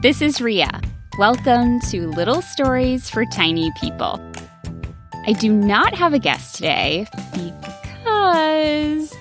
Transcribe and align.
This 0.00 0.22
is 0.22 0.40
Rhea. 0.40 0.80
Welcome 1.18 1.80
to 1.90 2.06
Little 2.06 2.40
Stories 2.40 3.10
for 3.10 3.24
Tiny 3.24 3.72
People. 3.80 4.20
I 5.26 5.32
do 5.32 5.52
not 5.52 5.92
have 5.92 6.14
a 6.14 6.20
guest 6.20 6.54
today 6.54 7.04
because 7.32 9.12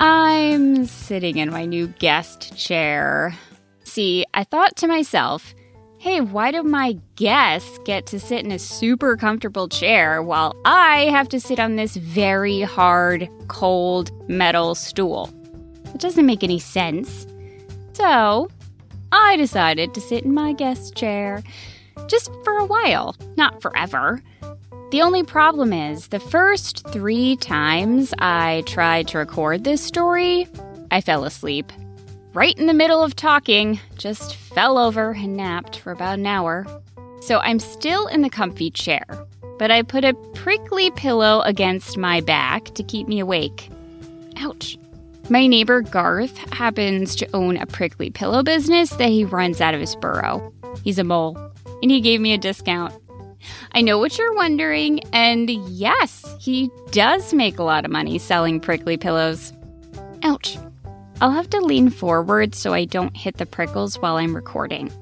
I'm 0.00 0.86
sitting 0.86 1.36
in 1.36 1.50
my 1.50 1.66
new 1.66 1.88
guest 1.88 2.56
chair. 2.56 3.36
See, 3.84 4.24
I 4.32 4.44
thought 4.44 4.74
to 4.76 4.86
myself, 4.86 5.54
hey, 5.98 6.22
why 6.22 6.50
do 6.50 6.62
my 6.62 6.96
guests 7.16 7.78
get 7.84 8.06
to 8.06 8.18
sit 8.18 8.42
in 8.42 8.52
a 8.52 8.58
super 8.58 9.18
comfortable 9.18 9.68
chair 9.68 10.22
while 10.22 10.54
I 10.64 11.10
have 11.10 11.28
to 11.28 11.38
sit 11.38 11.60
on 11.60 11.76
this 11.76 11.94
very 11.94 12.62
hard, 12.62 13.28
cold 13.48 14.10
metal 14.30 14.74
stool? 14.74 15.28
It 15.94 16.00
doesn't 16.00 16.24
make 16.24 16.42
any 16.42 16.58
sense. 16.58 17.26
So, 17.92 18.48
I 19.16 19.36
decided 19.36 19.94
to 19.94 20.00
sit 20.00 20.24
in 20.24 20.34
my 20.34 20.52
guest 20.52 20.94
chair 20.94 21.42
just 22.06 22.30
for 22.44 22.58
a 22.58 22.66
while, 22.66 23.16
not 23.36 23.62
forever. 23.62 24.22
The 24.90 25.02
only 25.02 25.24
problem 25.24 25.72
is, 25.72 26.08
the 26.08 26.20
first 26.20 26.86
three 26.88 27.36
times 27.36 28.14
I 28.18 28.62
tried 28.66 29.08
to 29.08 29.18
record 29.18 29.64
this 29.64 29.82
story, 29.82 30.46
I 30.90 31.00
fell 31.00 31.24
asleep 31.24 31.72
right 32.36 32.58
in 32.58 32.66
the 32.66 32.74
middle 32.74 33.02
of 33.02 33.16
talking, 33.16 33.80
just 33.96 34.36
fell 34.36 34.76
over 34.76 35.12
and 35.12 35.38
napped 35.38 35.78
for 35.78 35.90
about 35.90 36.18
an 36.18 36.26
hour. 36.26 36.66
So 37.22 37.38
I'm 37.38 37.58
still 37.58 38.06
in 38.08 38.20
the 38.20 38.28
comfy 38.28 38.70
chair, 38.70 39.06
but 39.58 39.70
I 39.70 39.80
put 39.80 40.04
a 40.04 40.12
prickly 40.34 40.90
pillow 40.90 41.40
against 41.40 41.96
my 41.96 42.20
back 42.20 42.66
to 42.74 42.82
keep 42.82 43.08
me 43.08 43.20
awake. 43.20 43.70
Ouch. 44.36 44.76
My 45.28 45.48
neighbor 45.48 45.80
Garth 45.80 46.36
happens 46.52 47.16
to 47.16 47.28
own 47.34 47.56
a 47.56 47.66
prickly 47.66 48.10
pillow 48.10 48.44
business 48.44 48.90
that 48.90 49.08
he 49.08 49.24
runs 49.24 49.60
out 49.60 49.74
of 49.74 49.80
his 49.80 49.96
burrow. 49.96 50.52
He's 50.84 51.00
a 51.00 51.04
mole, 51.04 51.36
and 51.82 51.90
he 51.90 52.00
gave 52.00 52.20
me 52.20 52.32
a 52.32 52.38
discount. 52.38 52.94
I 53.72 53.80
know 53.80 53.98
what 53.98 54.16
you're 54.16 54.36
wondering, 54.36 55.00
and 55.12 55.50
yes, 55.50 56.24
he 56.38 56.70
does 56.92 57.34
make 57.34 57.58
a 57.58 57.64
lot 57.64 57.84
of 57.84 57.90
money 57.90 58.18
selling 58.18 58.60
prickly 58.60 58.96
pillows. 58.96 59.52
Ouch. 60.22 60.56
I'll 61.20 61.32
have 61.32 61.50
to 61.50 61.60
lean 61.60 61.90
forward 61.90 62.54
so 62.54 62.72
I 62.72 62.84
don't 62.84 63.16
hit 63.16 63.38
the 63.38 63.46
prickles 63.46 63.96
while 63.96 64.16
I'm 64.16 64.36
recording. 64.36 64.92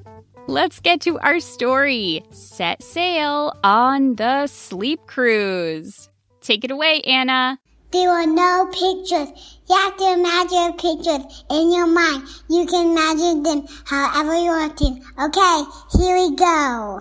Let's 0.47 0.81
get 0.81 1.03
to 1.03 1.19
our 1.19 1.39
story. 1.41 2.25
Set 2.31 2.83
sail 2.83 3.53
on 3.63 4.15
the 4.17 4.47
sleep 4.47 5.01
cruise. 5.07 6.09
Take 6.41 6.65
it 6.65 6.71
away, 6.71 7.03
Anna. 7.03 7.59
There 7.91 8.11
are 8.11 8.27
no 8.27 8.71
pictures. 8.73 9.54
You 9.67 9.77
have 9.77 9.97
to 9.97 10.13
imagine 10.13 10.73
pictures 10.75 11.45
in 11.51 11.73
your 11.73 11.87
mind. 11.87 12.29
You 12.51 12.67
can 12.67 12.93
imagine 12.93 13.43
them 13.43 13.67
however 13.87 14.35
you 14.37 14.51
want 14.51 14.77
to. 14.77 15.01
Okay, 15.19 15.65
here 15.99 16.17
we 16.17 16.37
go. 16.37 17.01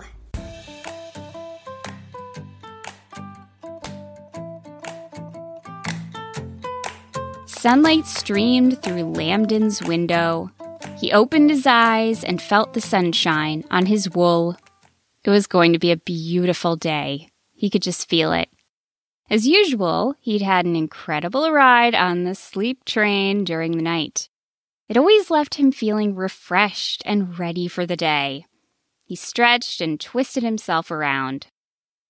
Sunlight 7.46 8.06
streamed 8.06 8.82
through 8.82 9.04
Lambden's 9.04 9.82
window. 9.82 10.50
He 10.98 11.12
opened 11.12 11.50
his 11.50 11.66
eyes 11.66 12.24
and 12.24 12.40
felt 12.40 12.72
the 12.72 12.80
sunshine 12.80 13.64
on 13.70 13.86
his 13.86 14.08
wool. 14.10 14.56
It 15.22 15.30
was 15.30 15.46
going 15.46 15.72
to 15.74 15.78
be 15.78 15.90
a 15.90 15.96
beautiful 15.96 16.76
day. 16.76 17.28
He 17.52 17.68
could 17.68 17.82
just 17.82 18.08
feel 18.08 18.32
it. 18.32 18.48
As 19.30 19.46
usual, 19.46 20.14
he'd 20.20 20.42
had 20.42 20.66
an 20.66 20.76
incredible 20.76 21.50
ride 21.50 21.94
on 21.94 22.24
the 22.24 22.34
sleep 22.34 22.84
train 22.84 23.44
during 23.44 23.72
the 23.72 23.82
night. 23.82 24.28
It 24.88 24.98
always 24.98 25.30
left 25.30 25.54
him 25.54 25.72
feeling 25.72 26.14
refreshed 26.14 27.02
and 27.06 27.38
ready 27.38 27.66
for 27.66 27.86
the 27.86 27.96
day. 27.96 28.44
He 29.06 29.16
stretched 29.16 29.80
and 29.80 29.98
twisted 29.98 30.42
himself 30.42 30.90
around. 30.90 31.46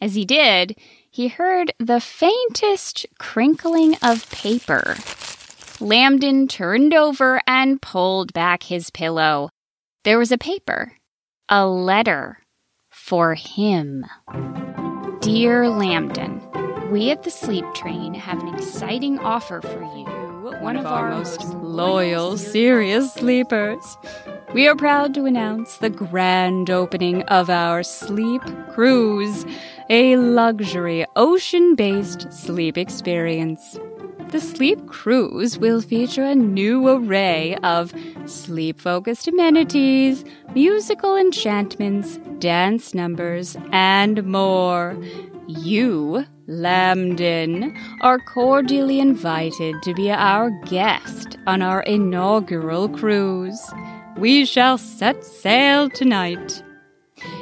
As 0.01 0.17
he 0.17 0.25
did, 0.25 0.77
he 1.09 1.29
heard 1.29 1.73
the 1.79 2.01
faintest 2.01 3.07
crinkling 3.19 3.97
of 4.03 4.29
paper. 4.31 4.97
Lambden 5.81 6.49
turned 6.49 6.95
over 6.95 7.41
and 7.47 7.81
pulled 7.81 8.33
back 8.33 8.65
his 8.65 8.91
pillow. 8.91 9.51
There 10.03 10.19
was 10.19 10.33
a 10.33 10.39
paper, 10.39 10.93
a 11.49 11.67
letter 11.67 12.39
for 12.91 13.35
him. 13.35 14.05
Dear 15.21 15.65
Lambden, 15.71 16.43
we 16.95 17.11
at 17.11 17.25
the 17.25 17.31
Sleep 17.31 17.65
Train 17.75 18.15
have 18.15 18.41
an 18.41 18.55
exciting 18.55 19.19
offer 19.19 19.61
for 19.61 19.83
you, 19.83 20.05
one 20.61 20.77
of 20.77 20.87
our 20.87 21.11
most 21.11 21.43
loyal, 21.57 22.37
serious 22.37 23.13
sleepers. 23.15 23.99
We 24.53 24.69
are 24.69 24.77
proud 24.77 25.13
to 25.15 25.25
announce 25.25 25.79
the 25.79 25.91
grand 25.91 26.71
opening 26.71 27.23
of 27.23 27.51
our 27.51 27.83
Sleep 27.83 28.43
Cruise, 28.71 29.45
a 29.91 30.17
luxury 30.19 31.05
ocean 31.17 31.75
based 31.75 32.33
sleep 32.33 32.79
experience. 32.79 33.77
The 34.29 34.39
Sleep 34.39 34.87
Cruise 34.87 35.59
will 35.59 35.81
feature 35.81 36.23
a 36.23 36.37
new 36.37 36.87
array 36.87 37.57
of 37.65 37.93
sleep 38.27 38.81
focused 38.81 39.27
amenities, 39.27 40.25
musical 40.55 41.17
enchantments, 41.17 42.19
dance 42.39 42.95
numbers, 42.95 43.57
and 43.73 44.23
more. 44.23 44.97
You, 45.49 46.25
Lambden, 46.49 47.77
are 48.01 48.19
cordially 48.19 49.01
invited 49.01 49.77
to 49.83 49.95
be 49.95 50.11
our 50.11 50.51
guest 50.67 51.39
on 51.47 51.63
our 51.63 51.83
inaugural 51.83 52.89
cruise. 52.89 53.61
We 54.17 54.45
shall 54.45 54.79
set 54.79 55.25
sail 55.25 55.91
tonight. 55.91 56.63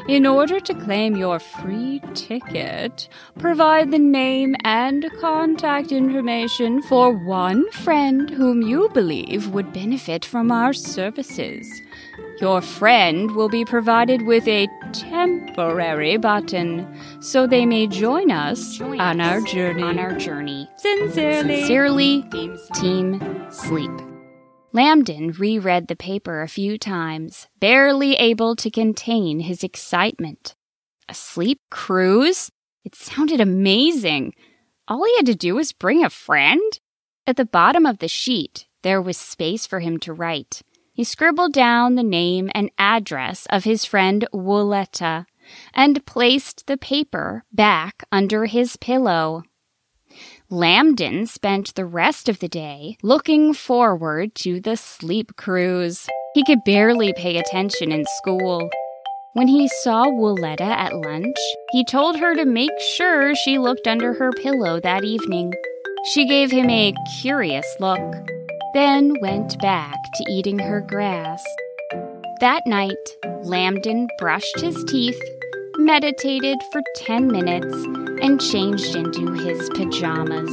In 0.09 0.27
order 0.27 0.61
to 0.61 0.75
claim 0.75 1.17
your 1.17 1.39
free 1.39 2.01
ticket, 2.15 3.09
provide 3.39 3.91
the 3.91 3.99
name 3.99 4.55
and 4.65 5.11
contact 5.21 5.93
information 5.93 6.83
for 6.83 7.13
one 7.13 7.71
friend 7.73 8.29
whom 8.31 8.63
you 8.63 8.89
believe 8.93 9.49
would 9.49 9.73
benefit 9.73 10.25
from 10.25 10.51
our 10.51 10.73
services. 10.73 11.81
Your 12.43 12.61
friend 12.61 13.37
will 13.37 13.49
be 13.49 13.65
provided 13.65 14.23
with 14.23 14.49
a 14.49 14.67
temporary 14.93 16.17
button 16.17 16.93
so 17.21 17.47
they 17.47 17.65
may 17.65 17.87
join 17.87 18.33
us 18.33 18.79
join 18.79 19.01
on 19.01 19.21
us 19.21 19.33
our 19.33 19.41
journey. 19.43 19.83
On 19.85 19.97
our 20.01 20.19
journey. 20.19 20.69
Sincerely, 20.77 21.61
Sincerely 21.61 22.23
Team 22.33 22.59
Sleep. 22.59 22.75
Team 22.75 23.47
Sleep. 23.53 23.91
Lambden 24.75 25.39
reread 25.39 25.87
the 25.87 25.95
paper 25.95 26.43
a 26.43 26.49
few 26.49 26.79
times, 26.79 27.47
barely 27.61 28.15
able 28.15 28.57
to 28.57 28.73
contain 28.73 29.39
his 29.39 29.63
excitement. 29.63 30.57
A 31.09 31.15
sleep 31.15 31.61
cruise? 31.71 32.51
It 32.85 32.97
sounded 32.97 33.41
amazing. 33.41 34.35
All 34.89 35.05
he 35.05 35.15
had 35.15 35.27
to 35.27 35.37
do 35.37 35.55
was 35.55 35.71
bring 35.71 36.05
a 36.05 36.11
friend? 36.11 36.81
At 37.25 37.37
the 37.37 37.45
bottom 37.45 37.87
of 37.87 37.99
the 37.99 38.09
sheet, 38.09 38.67
there 38.83 39.01
was 39.01 39.17
space 39.17 39.65
for 39.65 39.79
him 39.79 39.99
to 40.01 40.13
write. 40.13 40.63
He 40.93 41.05
scribbled 41.05 41.53
down 41.53 41.95
the 41.95 42.03
name 42.03 42.51
and 42.55 42.71
address 42.79 43.47
of 43.47 43.65
his 43.65 43.85
friend 43.85 44.27
Wooletta 44.33 45.27
and 45.75 46.05
placed 46.05 46.67
the 46.67 46.77
paper 46.77 47.45
back 47.53 48.05
under 48.13 48.45
his 48.45 48.77
pillow. 48.77 49.43
Lambden 50.51 51.27
spent 51.27 51.75
the 51.75 51.87
rest 51.87 52.29
of 52.29 52.41
the 52.41 52.49
day 52.49 52.99
looking 53.03 53.55
forward 53.55 54.35
to 54.35 54.61
the 54.61 54.77
sleep 54.77 55.35
cruise. 55.37 56.07
He 56.35 56.45
could 56.45 56.63
barely 56.65 57.15
pay 57.15 57.39
attention 57.39 57.91
in 57.91 58.05
school. 58.19 58.69
When 59.33 59.49
he 59.49 59.69
saw 59.83 60.05
Wooletta 60.05 60.61
at 60.61 60.95
lunch, 60.95 61.39
he 61.71 61.87
told 61.87 62.19
her 62.19 62.35
to 62.35 62.45
make 62.45 62.79
sure 62.97 63.35
she 63.35 63.59
looked 63.59 63.89
under 63.89 64.13
her 64.13 64.31
pillow 64.31 64.79
that 64.81 65.05
evening. 65.05 65.55
She 66.13 66.27
gave 66.27 66.51
him 66.51 66.69
a 66.69 66.93
curious 67.23 67.67
look, 67.81 67.99
then 68.75 69.15
went 69.21 69.59
back 69.61 69.97
to 70.15 70.25
eating 70.31 70.59
her 70.59 70.81
grass. 70.81 71.45
That 72.41 72.63
night, 72.67 73.17
Lambden 73.45 74.09
brushed 74.19 74.61
his 74.61 74.83
teeth, 74.85 75.21
meditated 75.77 76.59
for 76.73 76.83
10 76.97 77.29
minutes, 77.29 77.75
and 78.23 78.41
changed 78.41 78.97
into 78.97 79.33
his 79.33 79.69
pajamas. 79.71 80.51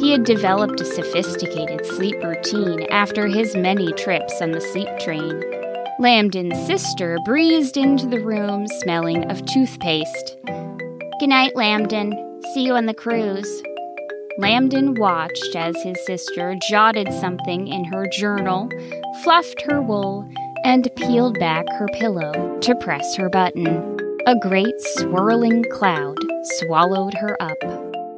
He 0.00 0.12
had 0.12 0.24
developed 0.24 0.80
a 0.80 0.84
sophisticated 0.84 1.84
sleep 1.84 2.16
routine 2.22 2.86
after 2.90 3.26
his 3.26 3.54
many 3.56 3.92
trips 3.92 4.40
on 4.40 4.52
the 4.52 4.60
sleep 4.60 4.88
train. 4.98 5.42
Lambden's 6.00 6.66
sister 6.66 7.18
breezed 7.24 7.76
into 7.76 8.06
the 8.06 8.20
room 8.20 8.66
smelling 8.66 9.30
of 9.30 9.44
toothpaste. 9.46 10.36
Good 10.46 11.28
night, 11.28 11.52
Lambden. 11.54 12.14
See 12.54 12.64
you 12.64 12.74
on 12.74 12.86
the 12.86 12.94
cruise. 12.94 13.62
Lambden 14.40 14.98
watched 14.98 15.54
as 15.54 15.76
his 15.82 15.98
sister 16.06 16.56
jotted 16.70 17.12
something 17.12 17.68
in 17.68 17.84
her 17.84 18.06
journal, 18.08 18.70
fluffed 19.22 19.60
her 19.68 19.82
wool, 19.82 20.26
and 20.64 20.88
peeled 20.96 21.38
back 21.38 21.66
her 21.78 21.86
pillow 21.98 22.58
to 22.60 22.74
press 22.76 23.16
her 23.16 23.28
button. 23.28 23.66
A 24.26 24.34
great 24.40 24.80
swirling 24.96 25.66
cloud 25.70 26.16
swallowed 26.58 27.12
her 27.20 27.36
up. 27.42 27.58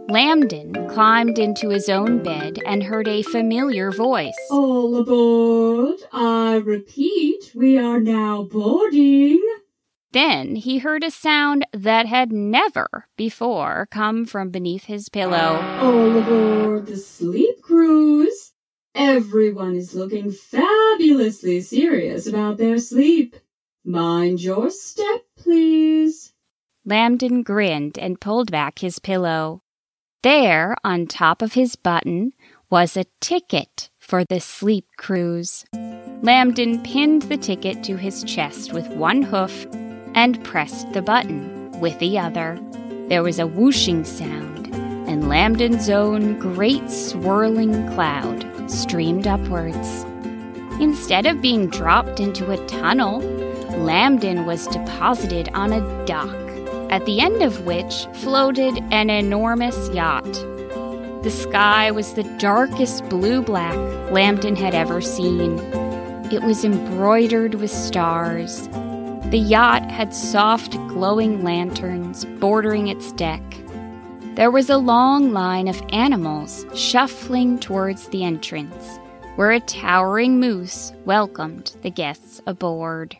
Lambden 0.08 0.88
climbed 0.94 1.40
into 1.40 1.70
his 1.70 1.88
own 1.88 2.22
bed 2.22 2.60
and 2.66 2.84
heard 2.84 3.08
a 3.08 3.22
familiar 3.22 3.90
voice. 3.90 4.38
All 4.48 4.94
aboard. 4.98 5.98
I 6.12 6.58
repeat, 6.58 7.50
we 7.52 7.78
are 7.78 7.98
now 7.98 8.44
boarding. 8.44 9.41
Then 10.12 10.56
he 10.56 10.79
heard 10.79 11.03
a 11.03 11.11
sound 11.11 11.67
that 11.73 12.06
had 12.06 12.32
never 12.32 13.09
before 13.17 13.88
come 13.91 14.26
from 14.26 14.50
beneath 14.50 14.85
his 14.85 15.09
pillow. 15.09 15.59
Oh, 15.81 16.11
All 16.11 16.19
aboard 16.19 16.87
the 16.87 16.99
sleep 16.99 17.62
cruise. 17.62 18.53
Everyone 18.94 19.75
is 19.75 19.94
looking 19.94 20.31
fabulously 20.31 21.62
serious 21.62 22.26
about 22.26 22.59
their 22.59 22.79
sleep. 22.79 23.37
Mind 23.85 24.43
your 24.43 24.69
step, 24.70 25.23
please. 25.37 26.35
Lambden 26.87 27.43
grinned 27.43 27.99
and 27.99 28.20
pulled 28.20 28.50
back 28.50 28.81
his 28.81 28.99
pillow. 28.99 29.62
There, 30.23 30.76
on 30.85 31.06
top 31.06 31.41
of 31.41 31.55
his 31.55 31.75
button, 31.75 32.32
was 32.69 32.97
a 32.97 33.06
ticket 33.20 33.91
for 33.99 34.25
the 34.25 34.41
sleep 34.41 34.87
cruise. 34.99 35.64
Lambden 36.23 36.85
pinned 36.85 37.23
the 37.23 37.37
ticket 37.37 37.82
to 37.85 37.97
his 37.97 38.23
chest 38.25 38.73
with 38.73 38.87
one 38.88 39.23
hoof 39.23 39.67
and 40.14 40.43
pressed 40.44 40.93
the 40.93 41.03
button 41.03 41.70
with 41.81 41.99
the 41.99 42.19
other. 42.19 42.59
There 43.09 43.23
was 43.23 43.38
a 43.38 43.47
whooshing 43.47 44.05
sound, 44.05 44.69
and 45.09 45.25
Lambden's 45.25 45.91
own 45.91 46.38
great 46.38 46.91
swirling 46.91 47.88
cloud 47.94 48.70
streamed 48.70 49.26
upwards. 49.26 50.05
Instead 50.81 51.26
of 51.26 51.43
being 51.43 51.69
dropped 51.69 52.20
into 52.20 52.50
a 52.50 52.67
tunnel, 52.67 53.20
Lambden 53.79 54.47
was 54.47 54.67
deposited 54.69 55.49
on 55.55 55.73
a 55.73 56.06
dock, 56.06 56.35
at 56.91 57.05
the 57.05 57.20
end 57.20 57.43
of 57.43 57.67
which 57.67 58.06
floated 58.14 58.79
an 58.91 59.11
enormous 59.11 59.88
yacht. 59.91 60.32
The 61.23 61.31
sky 61.31 61.91
was 61.91 62.14
the 62.14 62.25
darkest 62.38 63.09
blue 63.09 63.43
black 63.43 63.76
Lambden 64.11 64.56
had 64.56 64.75
ever 64.75 65.00
seen. 65.00 65.59
It 66.32 66.43
was 66.43 66.64
embroidered 66.64 67.55
with 67.56 67.70
stars. 67.70 68.69
The 69.30 69.38
yacht 69.38 69.90
had 69.90 70.12
soft, 70.12 70.72
glowing 70.88 71.42
lanterns 71.42 72.26
bordering 72.38 72.88
its 72.88 73.12
deck. 73.12 73.42
There 74.34 74.50
was 74.50 74.69
a 74.69 74.76
long 74.76 75.32
line 75.32 75.69
of 75.69 75.82
animals 75.90 76.66
shuffling 76.74 77.58
towards 77.58 78.08
the 78.08 78.24
entrance, 78.24 78.98
where 79.36 79.52
a 79.52 79.60
towering 79.60 80.38
moose 80.38 80.92
welcomed 81.06 81.74
the 81.80 81.90
guests 81.90 82.42
aboard. 82.46 83.16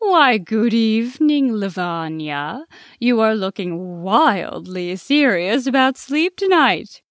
Why, 0.00 0.38
good 0.38 0.74
evening, 0.74 1.50
Lavanya. 1.50 2.64
You 2.98 3.20
are 3.20 3.36
looking 3.36 4.02
wildly 4.02 4.96
serious 4.96 5.66
about 5.68 5.96
sleep 5.96 6.36
tonight. 6.36 7.02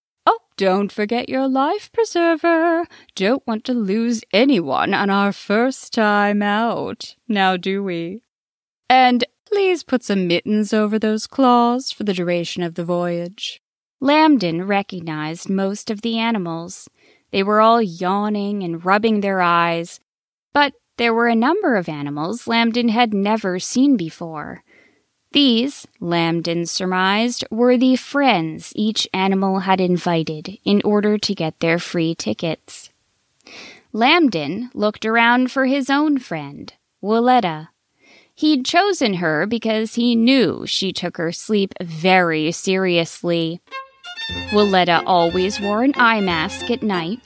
Don't 0.64 0.94
forget 0.94 1.28
your 1.28 1.50
life 1.50 1.92
preserver. 1.92 2.86
Don't 3.16 3.46
want 3.46 3.66
to 3.66 3.74
lose 3.74 4.24
anyone 4.32 4.94
on 4.94 5.10
our 5.10 5.34
first 5.34 5.92
time 5.92 6.42
out, 6.42 7.18
now 7.28 7.58
do 7.58 7.84
we? 7.84 8.22
And 8.88 9.26
please 9.46 9.84
put 9.84 10.06
some 10.06 10.26
mittens 10.26 10.72
over 10.74 10.98
those 10.98 11.28
claws 11.28 11.92
for 11.92 12.06
the 12.06 12.14
duration 12.14 12.64
of 12.64 12.76
the 12.76 12.86
voyage. 12.86 13.62
Lambden 14.02 14.66
recognized 14.66 15.50
most 15.50 15.92
of 15.92 16.02
the 16.02 16.18
animals. 16.18 16.90
They 17.32 17.44
were 17.44 17.60
all 17.60 17.82
yawning 17.82 18.64
and 18.64 18.86
rubbing 18.86 19.20
their 19.20 19.42
eyes, 19.42 20.00
but 20.54 20.76
there 20.98 21.14
were 21.14 21.28
a 21.28 21.36
number 21.36 21.76
of 21.76 21.90
animals 21.90 22.48
Lambden 22.48 22.90
had 22.90 23.14
never 23.14 23.60
seen 23.60 23.98
before. 23.98 24.64
These, 25.34 25.88
Lambden 26.00 26.68
surmised, 26.68 27.44
were 27.50 27.76
the 27.76 27.96
friends 27.96 28.72
each 28.76 29.08
animal 29.14 29.60
had 29.60 29.82
invited 29.82 30.60
in 30.64 30.80
order 30.86 31.18
to 31.18 31.36
get 31.36 31.60
their 31.60 31.80
free 31.80 32.14
tickets. 32.14 32.92
Lambden 33.92 34.70
looked 34.76 35.06
around 35.06 35.52
for 35.52 35.66
his 35.66 35.90
own 35.90 36.20
friend, 36.20 36.72
Wooletta. 37.04 37.70
He'd 38.36 38.64
chosen 38.64 39.16
her 39.16 39.48
because 39.48 39.96
he 39.96 40.16
knew 40.16 40.66
she 40.68 40.94
took 40.94 41.18
her 41.18 41.32
sleep 41.32 41.74
very 41.82 42.52
seriously. 42.52 43.60
Wooletta 44.52 45.02
always 45.06 45.60
wore 45.60 45.84
an 45.84 45.94
eye 45.96 46.22
mask 46.22 46.70
at 46.70 46.84
night. 46.84 47.20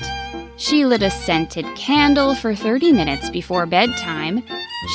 She 0.57 0.85
lit 0.85 1.03
a 1.03 1.09
scented 1.09 1.65
candle 1.75 2.35
for 2.35 2.55
30 2.55 2.91
minutes 2.91 3.29
before 3.29 3.65
bedtime 3.65 4.43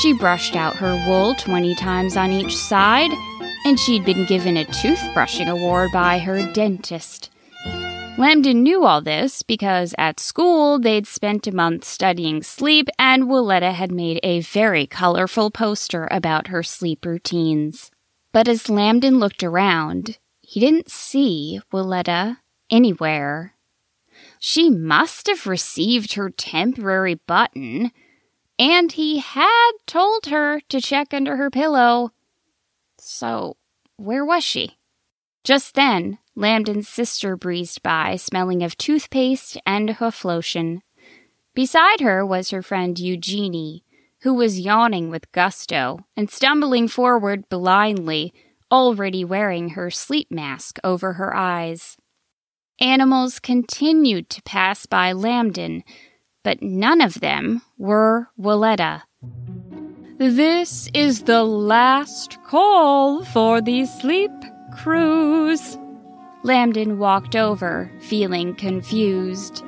she 0.00 0.12
brushed 0.12 0.56
out 0.56 0.76
her 0.76 0.94
wool 1.06 1.34
20 1.34 1.74
times 1.74 2.16
on 2.16 2.32
each 2.32 2.56
side, 2.56 3.10
and 3.64 3.78
she'd 3.78 4.04
been 4.04 4.24
given 4.26 4.56
a 4.56 4.64
toothbrushing 4.64 5.48
award 5.48 5.90
by 5.92 6.18
her 6.18 6.50
dentist. 6.52 7.30
Lambden 8.16 8.62
knew 8.62 8.84
all 8.84 9.00
this 9.00 9.42
because 9.42 9.94
at 9.98 10.20
school 10.20 10.78
they'd 10.78 11.06
spent 11.06 11.46
a 11.46 11.54
month 11.54 11.84
studying 11.84 12.42
sleep, 12.42 12.88
and 12.98 13.24
Wooletta 13.24 13.72
had 13.72 13.90
made 13.90 14.20
a 14.22 14.40
very 14.40 14.86
colorful 14.86 15.50
poster 15.50 16.08
about 16.10 16.46
her 16.48 16.62
sleep 16.62 17.04
routines. 17.04 17.90
But 18.32 18.48
as 18.48 18.68
Lambden 18.68 19.18
looked 19.18 19.42
around, 19.42 20.18
he 20.40 20.60
didn't 20.60 20.90
see 20.90 21.60
Wooletta 21.72 22.38
anywhere. 22.70 23.51
She 24.44 24.70
must 24.70 25.28
have 25.28 25.46
received 25.46 26.14
her 26.14 26.28
temporary 26.28 27.14
button 27.14 27.92
and 28.58 28.90
he 28.90 29.20
had 29.20 29.70
told 29.86 30.26
her 30.26 30.58
to 30.68 30.80
check 30.80 31.14
under 31.14 31.36
her 31.36 31.48
pillow. 31.48 32.10
So, 32.98 33.56
where 33.98 34.24
was 34.24 34.42
she? 34.42 34.78
Just 35.44 35.76
then, 35.76 36.18
Lambden's 36.34 36.88
sister 36.88 37.36
breezed 37.36 37.84
by, 37.84 38.16
smelling 38.16 38.64
of 38.64 38.76
toothpaste 38.76 39.58
and 39.64 39.90
hoof 39.90 40.24
lotion. 40.24 40.82
Beside 41.54 42.00
her 42.00 42.26
was 42.26 42.50
her 42.50 42.62
friend 42.62 42.98
Eugenie, 42.98 43.84
who 44.22 44.34
was 44.34 44.58
yawning 44.58 45.08
with 45.08 45.30
gusto 45.30 46.00
and 46.16 46.28
stumbling 46.28 46.88
forward 46.88 47.48
blindly, 47.48 48.34
already 48.72 49.24
wearing 49.24 49.70
her 49.70 49.88
sleep 49.88 50.32
mask 50.32 50.80
over 50.82 51.12
her 51.12 51.32
eyes. 51.32 51.96
Animals 52.82 53.38
continued 53.38 54.28
to 54.30 54.42
pass 54.42 54.86
by 54.86 55.12
Lambden, 55.12 55.84
but 56.42 56.60
none 56.62 57.00
of 57.00 57.20
them 57.20 57.62
were 57.78 58.26
Wooletta. 58.36 59.02
This 60.18 60.88
is 60.92 61.22
the 61.22 61.44
last 61.44 62.42
call 62.42 63.24
for 63.24 63.60
the 63.60 63.86
sleep 63.86 64.32
cruise. 64.78 65.78
Lambden 66.42 66.98
walked 66.98 67.36
over, 67.36 67.88
feeling 68.00 68.52
confused. 68.56 69.62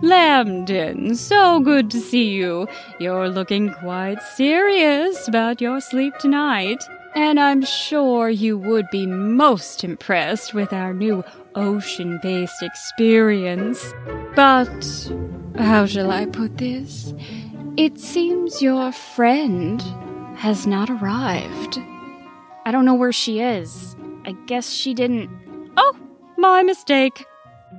Lambden, 0.00 1.16
so 1.16 1.58
good 1.58 1.90
to 1.90 1.98
see 2.00 2.28
you. 2.28 2.68
You're 3.00 3.28
looking 3.28 3.74
quite 3.74 4.22
serious 4.22 5.26
about 5.26 5.60
your 5.60 5.80
sleep 5.80 6.16
tonight, 6.18 6.84
and 7.14 7.40
I'm 7.40 7.64
sure 7.64 8.28
you 8.28 8.58
would 8.58 8.88
be 8.90 9.06
most 9.06 9.84
impressed 9.84 10.54
with 10.54 10.72
our 10.72 10.92
new 10.92 11.24
ocean 11.54 12.18
based 12.22 12.62
experience. 12.62 13.92
But 14.34 15.12
how 15.58 15.86
shall 15.86 16.10
I 16.10 16.26
put 16.26 16.58
this? 16.58 17.14
It 17.76 17.98
seems 17.98 18.60
your 18.60 18.92
friend 18.92 19.82
has 20.36 20.66
not 20.66 20.90
arrived. 20.90 21.78
I 22.66 22.70
don't 22.70 22.84
know 22.84 22.94
where 22.94 23.12
she 23.12 23.40
is. 23.40 23.96
I 24.24 24.32
guess 24.46 24.70
she 24.70 24.94
didn't. 24.94 25.30
Oh, 25.76 25.96
my 26.36 26.62
mistake. 26.62 27.24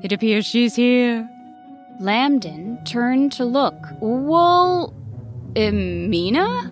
It 0.03 0.11
appears 0.11 0.45
she's 0.45 0.75
here. 0.75 1.29
Lambden 2.01 2.83
turned 2.85 3.31
to 3.33 3.45
look. 3.45 3.75
Well, 3.99 4.93
Emina? 5.53 6.71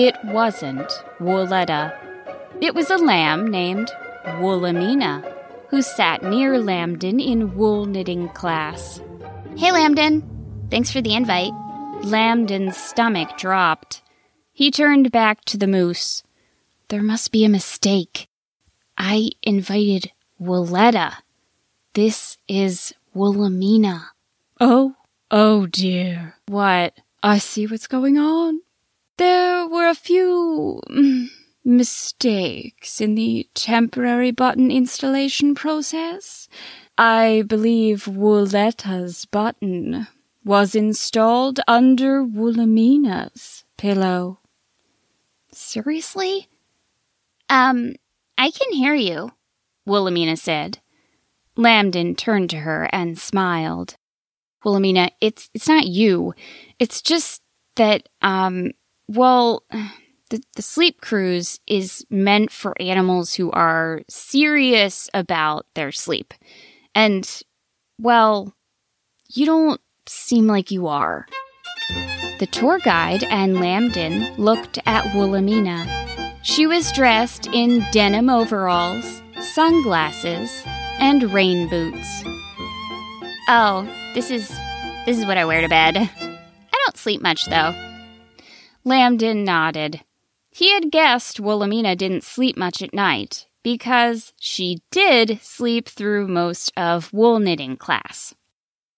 It 0.00 0.14
wasn't 0.26 0.88
Wooletta. 1.18 1.92
It 2.60 2.72
was 2.72 2.88
a 2.88 2.98
lamb 2.98 3.48
named 3.48 3.90
Woolamina, 4.38 5.28
who 5.70 5.82
sat 5.82 6.22
near 6.22 6.52
Lambden 6.52 7.20
in 7.20 7.56
wool 7.56 7.84
knitting 7.84 8.28
class. 8.28 9.00
Hey, 9.56 9.72
Lambden. 9.72 10.22
Thanks 10.70 10.92
for 10.92 11.00
the 11.00 11.16
invite. 11.16 11.50
Lambden's 12.04 12.76
stomach 12.76 13.36
dropped. 13.36 14.00
He 14.52 14.70
turned 14.70 15.10
back 15.10 15.44
to 15.46 15.58
the 15.58 15.66
moose. 15.66 16.22
There 16.90 17.02
must 17.02 17.32
be 17.32 17.44
a 17.44 17.48
mistake. 17.48 18.28
I 18.96 19.30
invited 19.42 20.12
Wooletta. 20.40 21.14
This 21.94 22.38
is 22.46 22.94
Woolamina. 23.16 24.10
Oh, 24.60 24.94
oh 25.32 25.66
dear. 25.66 26.36
What? 26.46 26.94
I 27.20 27.38
see 27.38 27.66
what's 27.66 27.88
going 27.88 28.16
on. 28.16 28.60
There 29.18 29.66
were 29.66 29.88
a 29.88 29.96
few 29.96 30.80
mm, 30.88 31.26
mistakes 31.64 33.00
in 33.00 33.16
the 33.16 33.48
temporary 33.52 34.30
button 34.30 34.70
installation 34.70 35.56
process. 35.56 36.48
I 36.96 37.42
believe 37.46 38.04
Wooletta's 38.04 39.24
button 39.26 40.06
was 40.44 40.76
installed 40.76 41.58
under 41.66 42.24
Woolamina's 42.24 43.64
pillow. 43.76 44.38
Seriously? 45.52 46.48
Um, 47.50 47.96
I 48.36 48.52
can 48.52 48.72
hear 48.72 48.94
you. 48.94 49.32
Woolamina 49.86 50.38
said. 50.38 50.78
Lambden 51.56 52.16
turned 52.16 52.50
to 52.50 52.58
her 52.58 52.88
and 52.92 53.18
smiled. 53.18 53.96
Woolamina, 54.64 55.10
it's 55.20 55.50
it's 55.54 55.66
not 55.66 55.86
you. 55.88 56.34
It's 56.78 57.02
just 57.02 57.42
that 57.74 58.08
um 58.22 58.70
well 59.08 59.64
the, 60.30 60.42
the 60.56 60.62
sleep 60.62 61.00
cruise 61.00 61.60
is 61.66 62.04
meant 62.10 62.50
for 62.50 62.80
animals 62.80 63.34
who 63.34 63.50
are 63.50 64.02
serious 64.08 65.08
about 65.14 65.66
their 65.74 65.92
sleep. 65.92 66.34
And 66.94 67.28
well, 67.98 68.54
you 69.32 69.46
don't 69.46 69.80
seem 70.06 70.46
like 70.46 70.70
you 70.70 70.86
are. 70.86 71.26
The 72.38 72.48
tour 72.50 72.78
guide 72.78 73.24
and 73.24 73.56
Lambden 73.56 74.36
looked 74.38 74.78
at 74.86 75.04
Woolamina. 75.06 76.36
She 76.42 76.66
was 76.66 76.92
dressed 76.92 77.46
in 77.48 77.84
denim 77.90 78.30
overalls, 78.30 79.22
sunglasses, 79.54 80.62
and 81.00 81.32
rain 81.32 81.68
boots. 81.68 82.22
Oh, 83.48 83.88
this 84.14 84.30
is 84.30 84.48
this 85.06 85.18
is 85.18 85.26
what 85.26 85.38
I 85.38 85.44
wear 85.46 85.62
to 85.62 85.68
bed. 85.68 85.96
I 85.96 86.82
don't 86.84 86.96
sleep 86.96 87.22
much 87.22 87.46
though. 87.46 87.87
Lambden 88.84 89.44
nodded. 89.44 90.02
He 90.50 90.72
had 90.72 90.90
guessed 90.90 91.40
Woolamina 91.40 91.96
didn't 91.96 92.24
sleep 92.24 92.56
much 92.56 92.82
at 92.82 92.94
night 92.94 93.46
because 93.62 94.32
she 94.40 94.82
did 94.90 95.40
sleep 95.42 95.88
through 95.88 96.26
most 96.28 96.72
of 96.76 97.12
wool 97.12 97.38
knitting 97.38 97.76
class. 97.76 98.34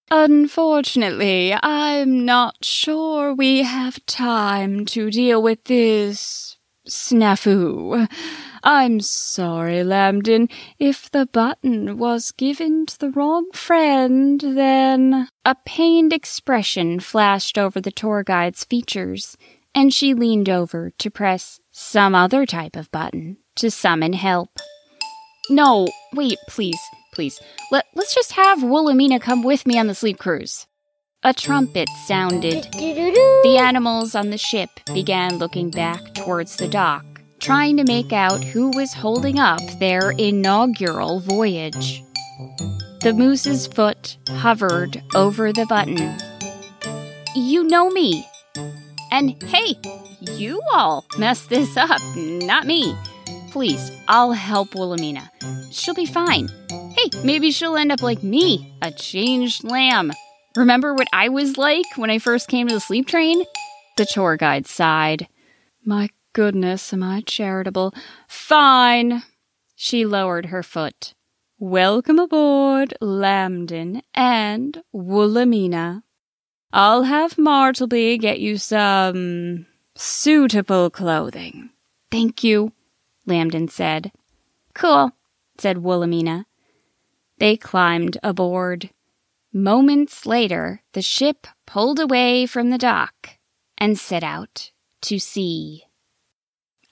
Unfortunately, 0.09 1.55
I'm 1.63 2.25
not 2.25 2.63
sure 2.63 3.33
we 3.33 3.63
have 3.63 4.05
time 4.05 4.85
to 4.87 5.09
deal 5.09 5.41
with 5.41 5.63
this 5.65 6.57
snafu. 6.87 8.07
I'm 8.63 8.99
sorry, 8.99 9.83
Lambden. 9.83 10.51
If 10.77 11.09
the 11.09 11.25
button 11.25 11.97
was 11.97 12.31
given 12.31 12.85
to 12.87 12.99
the 12.99 13.09
wrong 13.09 13.49
friend, 13.53 14.39
then. 14.41 15.29
A 15.45 15.55
pained 15.65 16.13
expression 16.13 16.99
flashed 16.99 17.57
over 17.57 17.81
the 17.81 17.91
tour 17.91 18.23
guide's 18.23 18.63
features, 18.63 19.37
and 19.73 19.93
she 19.93 20.13
leaned 20.13 20.49
over 20.49 20.91
to 20.97 21.09
press 21.09 21.59
some 21.71 22.15
other 22.15 22.45
type 22.45 22.75
of 22.75 22.91
button 22.91 23.37
to 23.55 23.71
summon 23.71 24.13
help. 24.13 24.49
No, 25.49 25.87
wait, 26.13 26.37
please, 26.47 26.79
please. 27.13 27.39
Let, 27.71 27.85
let's 27.95 28.13
just 28.15 28.33
have 28.33 28.59
Woolamina 28.59 29.21
come 29.21 29.43
with 29.43 29.65
me 29.65 29.77
on 29.77 29.87
the 29.87 29.95
sleep 29.95 30.17
cruise. 30.17 30.67
A 31.23 31.33
trumpet 31.33 31.87
sounded. 32.07 32.63
The 32.73 33.57
animals 33.59 34.15
on 34.15 34.31
the 34.31 34.37
ship 34.37 34.69
began 34.93 35.37
looking 35.37 35.69
back 35.69 36.15
towards 36.15 36.55
the 36.55 36.67
dock, 36.67 37.05
trying 37.39 37.77
to 37.77 37.83
make 37.83 38.11
out 38.11 38.43
who 38.43 38.71
was 38.71 38.93
holding 38.93 39.37
up 39.37 39.61
their 39.79 40.11
inaugural 40.11 41.19
voyage. 41.19 42.03
The 43.01 43.13
moose's 43.13 43.67
foot 43.67 44.17
hovered 44.29 45.03
over 45.13 45.53
the 45.53 45.65
button. 45.67 46.17
You 47.35 47.65
know 47.65 47.89
me. 47.91 48.25
And 49.11 49.41
hey, 49.43 49.75
you 50.21 50.61
all 50.71 51.05
messed 51.17 51.49
this 51.49 51.75
up, 51.75 51.99
not 52.15 52.65
me. 52.65 52.95
Please, 53.51 53.91
I'll 54.07 54.31
help 54.31 54.69
Woolamina. 54.69 55.29
She'll 55.73 55.93
be 55.93 56.05
fine. 56.05 56.47
Hey, 56.69 57.09
maybe 57.23 57.51
she'll 57.51 57.75
end 57.75 57.91
up 57.91 58.01
like 58.01 58.23
me, 58.23 58.73
a 58.81 58.91
changed 58.91 59.65
lamb. 59.65 60.13
Remember 60.55 60.93
what 60.93 61.07
I 61.11 61.29
was 61.29 61.57
like 61.57 61.85
when 61.97 62.09
I 62.09 62.19
first 62.19 62.47
came 62.47 62.67
to 62.67 62.73
the 62.73 62.79
sleep 62.79 63.07
train? 63.07 63.43
The 63.97 64.05
tour 64.05 64.37
guide 64.37 64.67
sighed. 64.67 65.27
My 65.83 66.09
goodness, 66.33 66.93
am 66.93 67.03
I 67.03 67.21
charitable? 67.21 67.93
Fine. 68.27 69.23
She 69.75 70.05
lowered 70.05 70.47
her 70.47 70.63
foot. 70.63 71.13
Welcome 71.59 72.19
aboard, 72.19 72.93
Lambden 73.01 74.01
and 74.13 74.81
Woolamina. 74.95 76.03
I'll 76.73 77.03
have 77.03 77.37
Martleby 77.37 78.17
get 78.17 78.39
you 78.39 78.57
some 78.57 79.65
suitable 79.95 80.89
clothing. 80.89 81.69
Thank 82.09 82.43
you, 82.43 82.71
Lambden 83.27 83.69
said. 83.69 84.11
Cool, 84.73 85.11
said 85.57 85.77
Woolamina. 85.77 86.45
They 87.39 87.57
climbed 87.57 88.17
aboard. 88.23 88.89
Moments 89.53 90.25
later, 90.25 90.81
the 90.93 91.01
ship 91.01 91.45
pulled 91.65 91.99
away 91.99 92.45
from 92.45 92.69
the 92.69 92.77
dock 92.77 93.37
and 93.77 93.99
set 93.99 94.23
out 94.23 94.71
to 95.01 95.19
sea. 95.19 95.83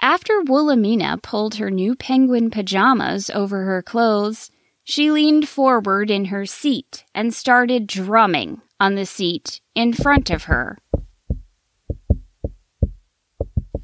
After 0.01 0.41
Woolamina 0.41 1.21
pulled 1.21 1.55
her 1.55 1.69
new 1.69 1.95
penguin 1.95 2.49
pajamas 2.49 3.29
over 3.29 3.63
her 3.63 3.81
clothes, 3.81 4.49
she 4.83 5.11
leaned 5.11 5.47
forward 5.47 6.09
in 6.09 6.25
her 6.25 6.45
seat 6.45 7.03
and 7.13 7.33
started 7.33 7.87
drumming 7.87 8.61
on 8.79 8.95
the 8.95 9.05
seat 9.05 9.61
in 9.75 9.93
front 9.93 10.29
of 10.29 10.45
her. 10.45 10.77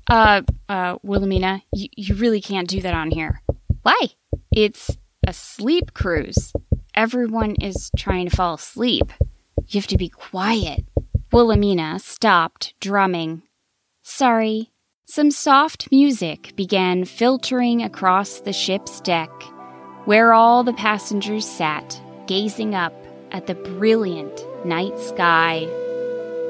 Uh, 0.08 0.42
uh, 0.70 0.98
Woolamina, 1.00 1.62
you, 1.74 1.88
you 1.96 2.16
really 2.16 2.42
can't 2.42 2.68
do 2.68 2.82
that 2.82 2.94
on 2.94 3.12
here. 3.12 3.42
Why? 3.82 4.00
It's 4.52 4.98
a 5.25 5.34
sleep 5.34 5.94
cruise. 5.94 6.54
Everyone 6.94 7.56
is 7.62 7.92
trying 7.98 8.30
to 8.30 8.36
fall 8.36 8.54
asleep. 8.54 9.12
You 9.68 9.80
have 9.80 9.88
to 9.88 9.98
be 9.98 10.10
quiet. 10.10 10.86
Woolamina 11.34 12.00
stopped 12.00 12.74
drumming. 12.80 13.42
Sorry. 14.04 14.72
Some 15.08 15.32
soft 15.32 15.92
music 15.92 16.54
began 16.56 17.06
filtering 17.06 17.84
across 17.84 18.40
the 18.40 18.54
ship's 18.54 19.02
deck, 19.02 19.30
where 20.05 20.33
all 20.33 20.63
the 20.63 20.74
passengers 20.74 21.47
sat, 21.47 22.00
gazing 22.27 22.75
up 22.75 22.93
at 23.31 23.47
the 23.47 23.55
brilliant 23.55 24.45
night 24.65 24.97
sky. 25.00 25.67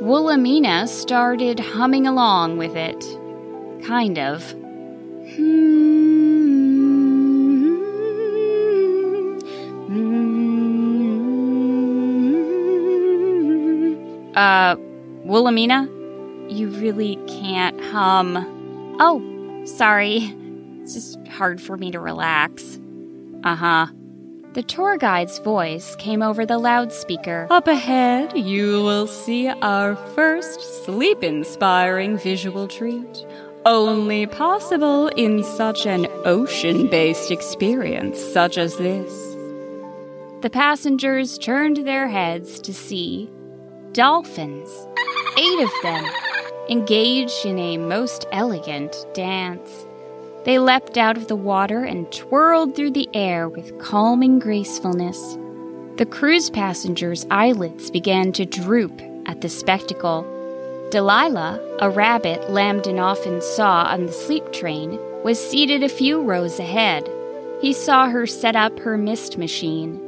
Woolamina 0.01 0.87
started 0.87 1.59
humming 1.59 2.05
along 2.05 2.57
with 2.57 2.75
it. 2.75 3.01
Kind 3.85 4.19
of. 4.19 4.53
Uh, 14.35 14.75
Woolamina? 15.25 15.89
You 16.51 16.67
really 16.67 17.15
can't 17.27 17.79
hum. 17.85 18.37
Oh, 18.99 19.63
sorry. 19.65 20.35
It's 20.81 20.93
just 20.93 21.25
hard 21.29 21.61
for 21.61 21.77
me 21.77 21.91
to 21.91 21.99
relax. 21.99 22.79
Uh 23.45 23.55
huh. 23.55 23.87
The 24.53 24.63
tour 24.63 24.97
guide's 24.97 25.37
voice 25.37 25.95
came 25.97 26.23
over 26.23 26.47
the 26.47 26.57
loudspeaker. 26.57 27.45
Up 27.51 27.67
ahead, 27.67 28.35
you 28.35 28.81
will 28.81 29.05
see 29.05 29.49
our 29.49 29.95
first 30.15 30.83
sleep 30.83 31.23
inspiring 31.23 32.17
visual 32.17 32.67
treat. 32.67 33.23
Only 33.63 34.25
possible 34.25 35.09
in 35.09 35.43
such 35.43 35.85
an 35.85 36.07
ocean 36.23 36.87
based 36.87 37.29
experience 37.29 38.19
such 38.19 38.57
as 38.57 38.77
this. 38.77 39.35
The 40.41 40.49
passengers 40.51 41.37
turned 41.37 41.77
their 41.85 42.07
heads 42.07 42.59
to 42.61 42.73
see 42.73 43.29
dolphins, 43.91 44.69
eight 45.37 45.63
of 45.63 45.71
them, 45.83 46.03
engaged 46.67 47.45
in 47.45 47.59
a 47.59 47.77
most 47.77 48.25
elegant 48.31 49.05
dance. 49.13 49.85
They 50.45 50.59
leapt 50.59 50.95
out 50.95 51.17
of 51.17 51.27
the 51.27 51.35
water 51.35 51.83
and 51.83 52.11
twirled 52.11 52.75
through 52.75 52.91
the 52.91 53.09
air 53.15 53.49
with 53.49 53.79
calming 53.79 54.37
gracefulness. 54.37 55.37
The 55.97 56.05
cruise 56.05 56.51
passengers' 56.51 57.25
eyelids 57.31 57.89
began 57.89 58.31
to 58.33 58.45
droop 58.45 59.01
at 59.25 59.41
the 59.41 59.49
spectacle. 59.49 60.21
Delilah, 60.91 61.59
a 61.79 61.89
rabbit 61.89 62.41
Lambden 62.51 62.99
often 62.99 63.41
saw 63.41 63.85
on 63.85 64.05
the 64.05 64.11
sleep 64.11 64.53
train, 64.53 64.99
was 65.23 65.43
seated 65.43 65.81
a 65.81 65.89
few 65.89 66.21
rows 66.21 66.59
ahead. 66.59 67.09
He 67.59 67.73
saw 67.73 68.07
her 68.07 68.27
set 68.27 68.55
up 68.55 68.77
her 68.79 68.99
mist 68.99 69.39
machine. 69.39 69.99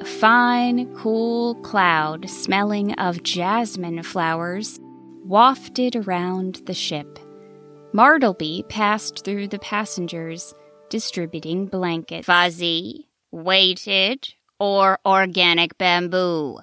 A 0.00 0.04
fine, 0.04 0.94
cool 0.96 1.54
cloud 1.56 2.28
smelling 2.28 2.92
of 2.94 3.22
jasmine 3.22 4.02
flowers 4.02 4.78
wafted 5.24 5.96
around 5.96 6.56
the 6.66 6.74
ship. 6.74 7.18
Martleby 7.92 8.64
passed 8.68 9.24
through 9.24 9.48
the 9.48 9.58
passengers, 9.58 10.54
distributing 10.90 11.66
blankets. 11.66 12.26
Fuzzy, 12.26 13.08
weighted, 13.30 14.28
or 14.60 14.98
organic 15.06 15.78
bamboo? 15.78 16.58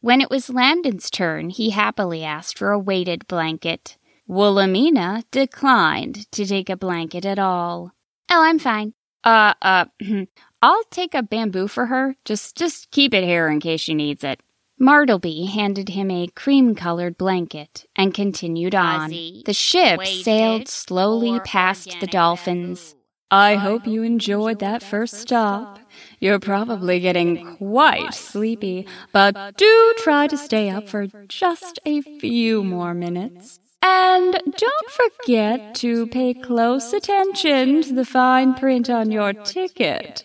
When 0.00 0.20
it 0.20 0.30
was 0.30 0.50
Lambden's 0.50 1.10
turn, 1.10 1.48
he 1.48 1.70
happily 1.70 2.22
asked 2.22 2.58
for 2.58 2.70
a 2.70 2.78
weighted 2.78 3.26
blanket. 3.28 3.96
Woolamina 4.28 5.24
declined 5.30 6.30
to 6.32 6.44
take 6.44 6.68
a 6.68 6.76
blanket 6.76 7.24
at 7.24 7.38
all. 7.38 7.92
Oh, 8.30 8.42
I'm 8.42 8.58
fine. 8.58 8.92
Uh, 9.24 9.54
uh, 9.62 9.86
I'll 10.62 10.84
take 10.90 11.14
a 11.14 11.22
bamboo 11.22 11.68
for 11.68 11.86
her. 11.86 12.16
Just, 12.24 12.56
just 12.56 12.90
keep 12.90 13.14
it 13.14 13.24
here 13.24 13.48
in 13.48 13.60
case 13.60 13.80
she 13.80 13.94
needs 13.94 14.22
it. 14.22 14.42
Martleby 14.82 15.44
handed 15.44 15.90
him 15.90 16.10
a 16.10 16.26
cream 16.34 16.74
colored 16.74 17.16
blanket 17.16 17.86
and 17.94 18.12
continued 18.12 18.74
on. 18.74 19.10
the 19.10 19.52
ship 19.52 20.04
sailed 20.04 20.66
slowly 20.66 21.38
past 21.40 22.00
the 22.00 22.08
dolphins. 22.08 22.96
I 23.30 23.54
hope 23.54 23.86
you 23.86 24.02
enjoyed 24.02 24.58
that 24.58 24.82
first 24.82 25.14
stop. 25.14 25.78
You're 26.18 26.40
probably 26.40 26.98
getting 26.98 27.56
quite 27.58 28.12
sleepy, 28.12 28.88
but 29.12 29.56
do 29.56 29.94
try 29.98 30.26
to 30.26 30.36
stay 30.36 30.68
up 30.68 30.88
for 30.88 31.06
just 31.28 31.78
a 31.86 32.02
few 32.02 32.64
more 32.64 32.92
minutes. 32.92 33.60
And 33.82 34.32
don't 34.32 34.90
forget 34.90 35.76
to 35.76 36.08
pay 36.08 36.34
close 36.34 36.92
attention 36.92 37.82
to 37.82 37.92
the 37.92 38.04
fine 38.04 38.54
print 38.54 38.90
on 38.90 39.12
your 39.12 39.32
ticket. 39.32 40.24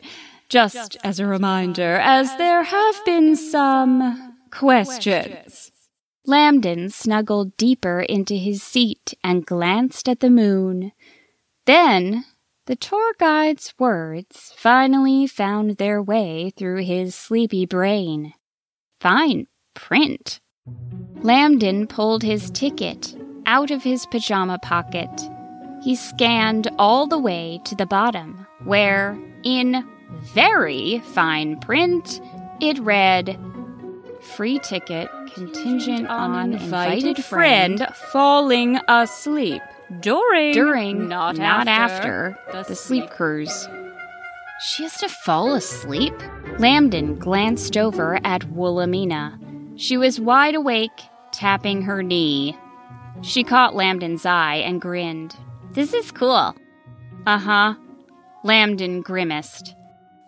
Just 0.50 0.98
as 1.04 1.20
a 1.20 1.28
reminder, 1.28 1.98
as 1.98 2.36
there 2.38 2.64
have 2.64 3.06
been 3.06 3.36
some 3.36 4.27
questions. 4.48 5.72
Lambden 6.25 6.92
snuggled 6.92 7.56
deeper 7.56 8.01
into 8.01 8.36
his 8.36 8.62
seat 8.62 9.13
and 9.24 9.46
glanced 9.46 10.10
at 10.10 10.20
the 10.20 10.30
moon. 10.30 10.92
Then 11.66 12.25
the 12.66 12.75
tour 12.75 13.13
guide's 13.18 13.74
words 13.80 14.54
finally 14.58 15.25
found 15.25 15.77
their 15.77 16.01
way 16.01 16.51
through 16.58 16.84
his 16.84 17.16
sleepy 17.16 17.66
brain. 17.66 18.34
Fine 19.00 19.48
print. 19.74 20.42
Lambden 21.22 21.88
pulled 21.88 22.24
his 22.24 22.50
ticket 22.51 23.16
out 23.46 23.72
of 23.72 23.84
his 23.84 24.06
pajama 24.06 24.60
pocket. 24.62 25.10
He 25.82 25.96
scanned 25.96 26.70
all 26.77 27.08
the 27.08 27.20
way 27.20 27.62
to 27.63 27.75
the 27.75 27.86
bottom, 27.86 28.46
where, 28.66 29.18
in 29.44 29.88
very 30.34 31.00
fine 31.13 31.58
print, 31.62 32.20
it 32.60 32.80
read 32.80 33.39
Free 34.36 34.60
ticket 34.60 35.10
contingent 35.34 36.08
on 36.08 36.54
invited 36.54 37.24
friend 37.24 37.88
falling 38.12 38.80
asleep 38.88 39.62
during, 40.00 40.54
during 40.54 41.08
not, 41.08 41.38
not 41.38 41.68
after, 41.68 42.38
after, 42.48 42.64
the, 42.64 42.76
sleep 42.76 43.10
cruise. 43.10 43.68
She 44.60 44.84
has 44.84 44.98
to 44.98 45.10
fall 45.10 45.56
asleep? 45.56 46.14
Lambden 46.60 47.18
glanced 47.20 47.78
over 47.78 48.20
at 48.24 48.42
Woolamina. 48.42 49.40
She 49.80 49.98
was 49.98 50.20
wide 50.20 50.56
awake, 50.56 51.02
tapping 51.32 51.84
her 51.84 52.04
knee. 52.04 52.58
She 53.22 53.44
caught 53.44 53.76
Lambden's 53.76 54.26
eye 54.26 54.56
and 54.56 54.82
grinned. 54.82 55.36
This 55.72 55.94
is 55.94 56.12
cool. 56.12 56.56
Uh 57.26 57.38
huh. 57.38 57.76
Lambden 58.44 59.04
grimaced. 59.04 59.76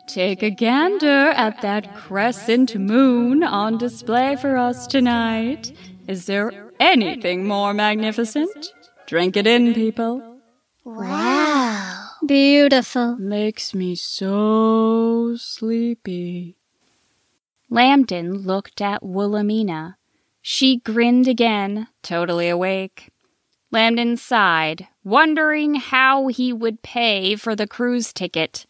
Take 0.09 0.41
a 0.41 0.49
gander 0.49 1.29
at 1.29 1.61
that 1.61 1.95
crescent 1.95 2.75
moon 2.75 3.43
on 3.43 3.77
display 3.77 4.35
for 4.37 4.57
us 4.57 4.87
tonight. 4.87 5.71
Is 6.07 6.25
there 6.25 6.51
anything 6.79 7.45
more 7.45 7.75
magnificent? 7.75 8.73
Drink 9.05 9.37
it 9.37 9.45
in, 9.45 9.75
people. 9.75 10.39
Wow. 10.83 12.07
Beautiful. 12.25 13.17
Makes 13.17 13.75
me 13.75 13.93
so 13.93 15.35
sleepy. 15.37 16.57
Lambden 17.69 18.47
looked 18.47 18.81
at 18.81 19.03
Woolamina. 19.03 19.93
She 20.41 20.79
grinned 20.79 21.27
again, 21.27 21.87
totally 22.01 22.49
awake. 22.49 23.11
Lambden 23.71 24.17
sighed, 24.17 24.87
wondering 25.03 25.75
how 25.75 26.29
he 26.29 26.51
would 26.51 26.81
pay 26.81 27.35
for 27.35 27.55
the 27.55 27.67
cruise 27.67 28.11
ticket. 28.11 28.65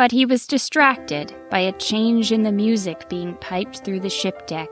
But 0.00 0.12
he 0.12 0.24
was 0.24 0.46
distracted 0.46 1.34
by 1.50 1.58
a 1.58 1.72
change 1.72 2.32
in 2.32 2.42
the 2.42 2.52
music 2.52 3.06
being 3.10 3.34
piped 3.34 3.84
through 3.84 4.00
the 4.00 4.08
ship 4.08 4.46
deck. 4.46 4.70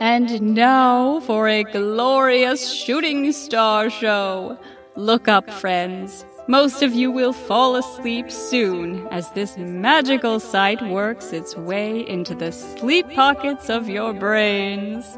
And 0.00 0.42
now 0.42 1.20
for 1.20 1.46
a 1.46 1.62
glorious 1.62 2.68
shooting 2.68 3.30
star 3.30 3.90
show. 3.90 4.58
Look 4.96 5.28
up, 5.28 5.48
friends. 5.48 6.26
Most 6.48 6.82
of 6.82 6.92
you 6.92 7.12
will 7.12 7.32
fall 7.32 7.76
asleep 7.76 8.28
soon 8.28 9.06
as 9.12 9.30
this 9.34 9.56
magical 9.56 10.40
sight 10.40 10.82
works 10.82 11.32
its 11.32 11.56
way 11.56 12.00
into 12.00 12.34
the 12.34 12.50
sleep 12.50 13.08
pockets 13.10 13.70
of 13.70 13.88
your 13.88 14.12
brains. 14.12 15.16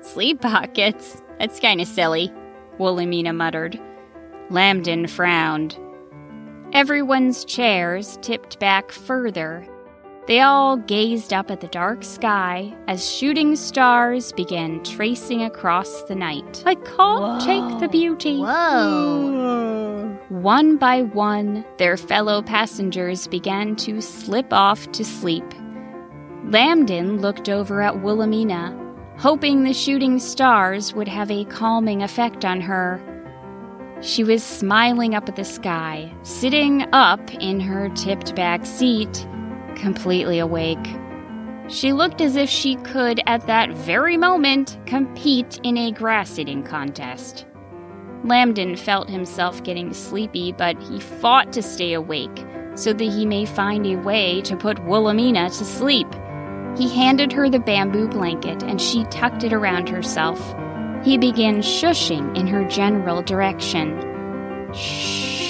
Sleep 0.00 0.40
pockets? 0.40 1.22
That's 1.38 1.60
kind 1.60 1.80
of 1.80 1.86
silly, 1.86 2.32
Woolamina 2.80 3.32
muttered. 3.32 3.78
Lambden 4.50 5.08
frowned. 5.08 5.78
Everyone's 6.72 7.44
chairs 7.44 8.18
tipped 8.22 8.58
back 8.58 8.92
further 8.92 9.66
they 10.28 10.40
all 10.40 10.76
gazed 10.76 11.32
up 11.32 11.50
at 11.50 11.62
the 11.62 11.68
dark 11.68 12.04
sky 12.04 12.76
as 12.86 13.10
shooting 13.10 13.56
stars 13.56 14.30
began 14.32 14.84
tracing 14.84 15.42
across 15.42 16.02
the 16.02 16.14
night. 16.14 16.62
I 16.66 16.74
can't 16.74 16.98
Whoa. 16.98 17.38
take 17.40 17.80
the 17.80 17.88
beauty. 17.88 18.40
Whoa. 18.40 20.18
One 20.28 20.76
by 20.76 21.04
one, 21.04 21.64
their 21.78 21.96
fellow 21.96 22.42
passengers 22.42 23.26
began 23.26 23.74
to 23.76 24.02
slip 24.02 24.52
off 24.52 24.92
to 24.92 25.02
sleep. 25.02 25.48
Lambden 26.44 27.22
looked 27.22 27.48
over 27.48 27.80
at 27.80 27.94
Woolamina, 27.94 28.76
hoping 29.16 29.64
the 29.64 29.72
shooting 29.72 30.18
stars 30.18 30.92
would 30.92 31.08
have 31.08 31.30
a 31.30 31.46
calming 31.46 32.02
effect 32.02 32.44
on 32.44 32.60
her. 32.60 33.00
She 34.00 34.22
was 34.22 34.44
smiling 34.44 35.14
up 35.14 35.28
at 35.28 35.36
the 35.36 35.44
sky, 35.44 36.12
sitting 36.22 36.82
up 36.92 37.34
in 37.34 37.58
her 37.60 37.88
tipped 37.90 38.36
back 38.36 38.64
seat 38.64 39.26
completely 39.74 40.38
awake. 40.38 40.86
She 41.68 41.92
looked 41.92 42.20
as 42.20 42.36
if 42.36 42.48
she 42.48 42.76
could, 42.76 43.20
at 43.26 43.46
that 43.46 43.70
very 43.70 44.16
moment, 44.16 44.78
compete 44.86 45.60
in 45.62 45.76
a 45.76 45.92
grass 45.92 46.38
eating 46.38 46.62
contest. 46.62 47.46
Lambden 48.24 48.78
felt 48.78 49.08
himself 49.08 49.62
getting 49.62 49.92
sleepy, 49.92 50.52
but 50.52 50.80
he 50.82 50.98
fought 51.00 51.52
to 51.52 51.62
stay 51.62 51.92
awake 51.92 52.44
so 52.74 52.92
that 52.92 53.04
he 53.04 53.26
may 53.26 53.44
find 53.44 53.86
a 53.86 53.96
way 53.96 54.40
to 54.42 54.56
put 54.56 54.78
Woolamina 54.78 55.48
to 55.58 55.64
sleep. 55.64 56.08
He 56.76 56.88
handed 56.94 57.32
her 57.32 57.50
the 57.50 57.58
bamboo 57.58 58.08
blanket 58.08 58.62
and 58.62 58.80
she 58.80 59.04
tucked 59.04 59.44
it 59.44 59.52
around 59.52 59.88
herself. 59.88 60.54
He 61.08 61.16
began 61.16 61.62
shushing 61.62 62.36
in 62.36 62.46
her 62.48 62.64
general 62.68 63.22
direction. 63.22 63.98
Shh. 64.74 65.40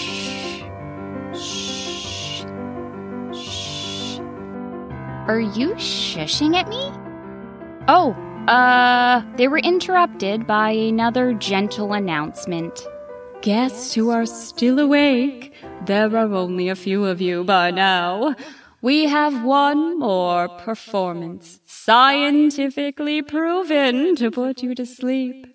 Are 5.27 5.40
you 5.40 5.71
shushing 5.75 6.55
at 6.55 6.68
me? 6.68 6.92
Oh, 7.88 8.12
uh, 8.47 9.25
they 9.35 9.49
were 9.49 9.59
interrupted 9.59 10.47
by 10.47 10.71
another 10.71 11.33
gentle 11.33 11.92
announcement. 11.92 12.87
Guests 13.42 13.94
who 13.94 14.11
are 14.11 14.27
still 14.27 14.79
awake, 14.79 15.53
there 15.87 16.16
are 16.16 16.33
only 16.33 16.68
a 16.68 16.77
few 16.77 17.05
of 17.05 17.21
you 17.21 17.42
by 17.42 17.73
now. 17.73 18.37
We 18.81 19.09
have 19.09 19.42
one 19.42 19.99
more 19.99 20.49
performance, 20.49 21.59
scientifically 21.64 23.23
proven 23.23 24.14
to 24.14 24.31
put 24.31 24.62
you 24.62 24.77
to 24.77 24.87
sleep. 24.87 25.47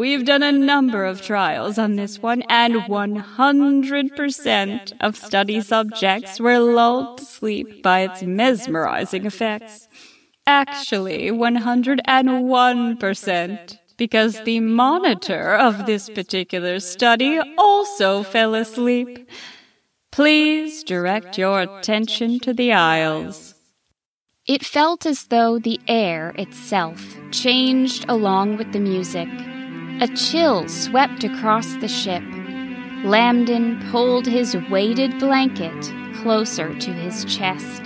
We've 0.00 0.24
done 0.24 0.42
a 0.42 0.50
number 0.50 1.04
of 1.04 1.20
trials 1.20 1.76
on 1.76 1.96
this 1.96 2.22
one, 2.22 2.40
and 2.48 2.76
100% 2.76 4.92
of 4.98 5.14
study 5.14 5.60
subjects 5.60 6.40
were 6.40 6.58
lulled 6.58 7.18
to 7.18 7.24
sleep 7.26 7.82
by 7.82 8.00
its 8.00 8.22
mesmerizing 8.22 9.26
effects. 9.26 9.88
Actually, 10.46 11.30
101%, 11.30 13.78
because 13.98 14.42
the 14.44 14.60
monitor 14.60 15.54
of 15.54 15.84
this 15.84 16.08
particular 16.08 16.80
study 16.80 17.38
also 17.58 18.22
fell 18.22 18.54
asleep. 18.54 19.28
Please 20.10 20.82
direct 20.82 21.36
your 21.36 21.60
attention 21.60 22.40
to 22.40 22.54
the 22.54 22.72
aisles. 22.72 23.54
It 24.46 24.64
felt 24.64 25.04
as 25.04 25.26
though 25.26 25.58
the 25.58 25.78
air 25.86 26.30
itself 26.38 27.18
changed 27.32 28.06
along 28.08 28.56
with 28.56 28.72
the 28.72 28.80
music. 28.80 29.28
A 30.00 30.08
chill 30.08 30.66
swept 30.66 31.24
across 31.24 31.74
the 31.76 31.86
ship. 31.86 32.22
Lambden 33.04 33.86
pulled 33.90 34.24
his 34.24 34.56
weighted 34.70 35.18
blanket 35.18 35.92
closer 36.22 36.74
to 36.74 36.90
his 36.90 37.26
chest. 37.26 37.82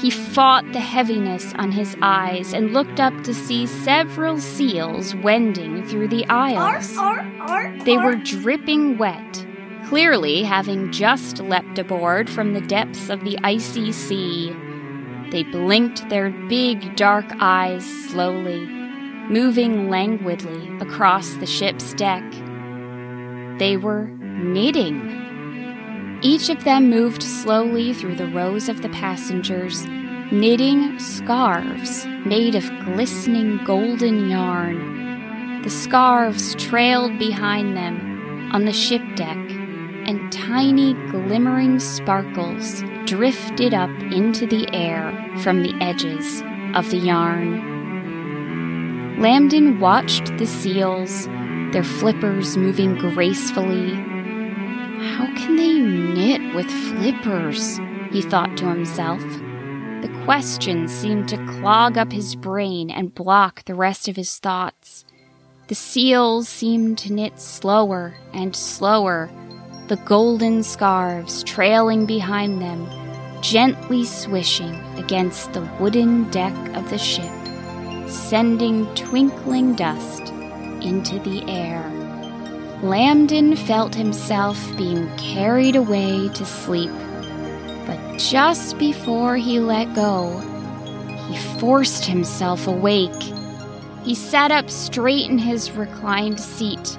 He 0.00 0.08
fought 0.08 0.64
the 0.72 0.80
heaviness 0.80 1.52
on 1.56 1.72
his 1.72 1.94
eyes 2.00 2.54
and 2.54 2.72
looked 2.72 3.00
up 3.00 3.12
to 3.24 3.34
see 3.34 3.66
several 3.66 4.38
seals 4.38 5.14
wending 5.16 5.86
through 5.86 6.08
the 6.08 6.24
aisles. 6.30 6.94
They 7.84 7.98
were 7.98 8.16
dripping 8.16 8.96
wet, 8.96 9.46
clearly 9.88 10.42
having 10.42 10.90
just 10.90 11.40
leapt 11.40 11.78
aboard 11.78 12.30
from 12.30 12.54
the 12.54 12.62
depths 12.62 13.10
of 13.10 13.24
the 13.24 13.38
icy 13.44 13.92
sea. 13.92 14.56
They 15.30 15.42
blinked 15.42 16.08
their 16.08 16.30
big 16.30 16.96
dark 16.96 17.26
eyes 17.40 17.84
slowly 18.08 18.85
moving 19.28 19.88
languidly 19.88 20.68
across 20.78 21.34
the 21.34 21.46
ship's 21.46 21.94
deck. 21.94 22.24
They 23.58 23.76
were 23.76 24.06
knitting. 24.06 26.20
Each 26.22 26.48
of 26.48 26.64
them 26.64 26.90
moved 26.90 27.22
slowly 27.22 27.92
through 27.92 28.16
the 28.16 28.28
rows 28.28 28.68
of 28.68 28.82
the 28.82 28.88
passengers, 28.90 29.86
knitting 30.32 30.98
scarves 30.98 32.06
made 32.24 32.54
of 32.54 32.68
glistening 32.84 33.62
golden 33.64 34.28
yarn. 34.28 35.62
The 35.62 35.70
scarves 35.70 36.54
trailed 36.56 37.18
behind 37.18 37.76
them 37.76 38.50
on 38.52 38.64
the 38.64 38.72
ship 38.72 39.02
deck, 39.16 39.36
and 39.36 40.32
tiny 40.32 40.94
glimmering 41.10 41.80
sparkles 41.80 42.82
drifted 43.06 43.74
up 43.74 43.90
into 44.12 44.46
the 44.46 44.68
air 44.72 45.12
from 45.42 45.62
the 45.62 45.74
edges 45.80 46.42
of 46.74 46.90
the 46.90 46.98
yarn. 46.98 47.75
Lambden 49.18 49.80
watched 49.80 50.36
the 50.36 50.46
seals, 50.46 51.26
their 51.72 51.82
flippers 51.82 52.56
moving 52.56 52.96
gracefully. 52.96 53.94
How 53.94 55.26
can 55.36 55.56
they 55.56 55.72
knit 55.72 56.54
with 56.54 56.70
flippers? 56.70 57.78
he 58.10 58.20
thought 58.20 58.56
to 58.58 58.66
himself. 58.68 59.20
The 60.02 60.22
question 60.24 60.86
seemed 60.86 61.28
to 61.30 61.46
clog 61.46 61.96
up 61.96 62.12
his 62.12 62.36
brain 62.36 62.90
and 62.90 63.14
block 63.14 63.64
the 63.64 63.74
rest 63.74 64.06
of 64.06 64.16
his 64.16 64.38
thoughts. 64.38 65.06
The 65.68 65.74
seals 65.74 66.48
seemed 66.48 66.98
to 66.98 67.12
knit 67.12 67.40
slower 67.40 68.14
and 68.34 68.54
slower, 68.54 69.30
the 69.88 69.96
golden 69.96 70.62
scarves 70.62 71.42
trailing 71.42 72.04
behind 72.04 72.60
them, 72.60 72.86
gently 73.40 74.04
swishing 74.04 74.74
against 74.96 75.52
the 75.54 75.66
wooden 75.80 76.30
deck 76.30 76.54
of 76.76 76.90
the 76.90 76.98
ship, 76.98 77.32
sending 78.08 78.86
twinkling 78.94 79.74
dust 79.74 80.22
into 80.82 81.18
the 81.20 81.44
air. 81.48 81.82
Lambden 82.82 83.56
felt 83.56 83.94
himself 83.94 84.58
being 84.76 85.08
carried 85.16 85.76
away 85.76 86.28
to 86.34 86.44
sleep, 86.44 86.90
but 87.86 88.18
just 88.18 88.78
before 88.78 89.36
he 89.36 89.60
let 89.60 89.94
go, 89.94 90.38
he 91.28 91.36
forced 91.58 92.04
himself 92.04 92.66
awake 92.66 93.12
he 94.06 94.14
sat 94.14 94.52
up 94.52 94.70
straight 94.70 95.28
in 95.28 95.36
his 95.36 95.72
reclined 95.72 96.38
seat. 96.38 96.96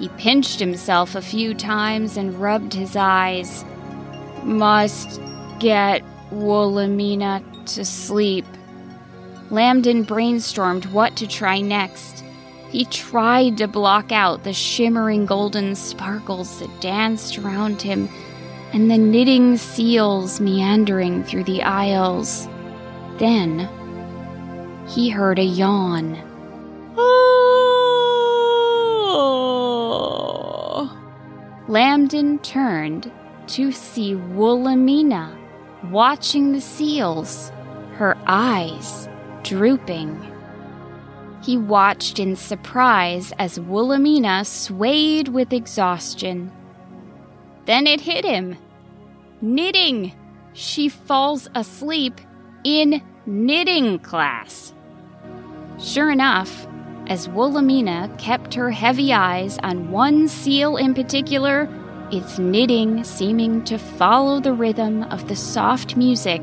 He 0.00 0.08
pinched 0.18 0.58
himself 0.58 1.14
a 1.14 1.22
few 1.22 1.54
times 1.54 2.16
and 2.16 2.34
rubbed 2.34 2.74
his 2.74 2.96
eyes. 2.96 3.64
Must 4.42 5.20
get 5.60 6.02
Woolamina 6.32 7.44
to 7.76 7.84
sleep. 7.84 8.44
Lambden 9.52 10.04
brainstormed 10.06 10.86
what 10.92 11.14
to 11.16 11.26
try 11.26 11.60
next. 11.60 12.24
He 12.70 12.86
tried 12.86 13.58
to 13.58 13.68
block 13.68 14.10
out 14.10 14.44
the 14.44 14.54
shimmering 14.54 15.26
golden 15.26 15.74
sparkles 15.74 16.58
that 16.60 16.80
danced 16.80 17.36
around 17.36 17.82
him 17.82 18.08
and 18.72 18.90
the 18.90 18.96
knitting 18.96 19.58
seals 19.58 20.40
meandering 20.40 21.22
through 21.22 21.44
the 21.44 21.62
aisles. 21.62 22.48
Then 23.18 23.68
he 24.88 25.10
heard 25.10 25.38
a 25.38 25.44
yawn. 25.44 26.16
Oh. 26.96 27.12
Lambden 31.68 32.42
turned 32.42 33.12
to 33.48 33.70
see 33.70 34.14
Woolamina 34.14 35.36
watching 35.90 36.52
the 36.52 36.60
seals, 36.62 37.52
her 37.96 38.16
eyes 38.26 39.10
drooping. 39.42 40.32
He 41.42 41.56
watched 41.56 42.18
in 42.18 42.36
surprise 42.36 43.32
as 43.38 43.58
Woolamina 43.58 44.46
swayed 44.46 45.28
with 45.28 45.52
exhaustion. 45.52 46.52
Then 47.64 47.86
it 47.86 48.00
hit 48.00 48.24
him. 48.24 48.56
Knitting! 49.40 50.12
She 50.52 50.88
falls 50.88 51.48
asleep 51.54 52.20
in 52.62 53.02
knitting 53.26 53.98
class. 53.98 54.72
Sure 55.78 56.10
enough, 56.10 56.66
as 57.08 57.26
Woolamina 57.28 58.16
kept 58.18 58.54
her 58.54 58.70
heavy 58.70 59.12
eyes 59.12 59.58
on 59.62 59.90
one 59.90 60.28
seal 60.28 60.76
in 60.76 60.94
particular, 60.94 61.68
its 62.12 62.38
knitting 62.38 63.02
seeming 63.02 63.64
to 63.64 63.78
follow 63.78 64.38
the 64.38 64.52
rhythm 64.52 65.02
of 65.04 65.26
the 65.26 65.34
soft 65.34 65.96
music, 65.96 66.42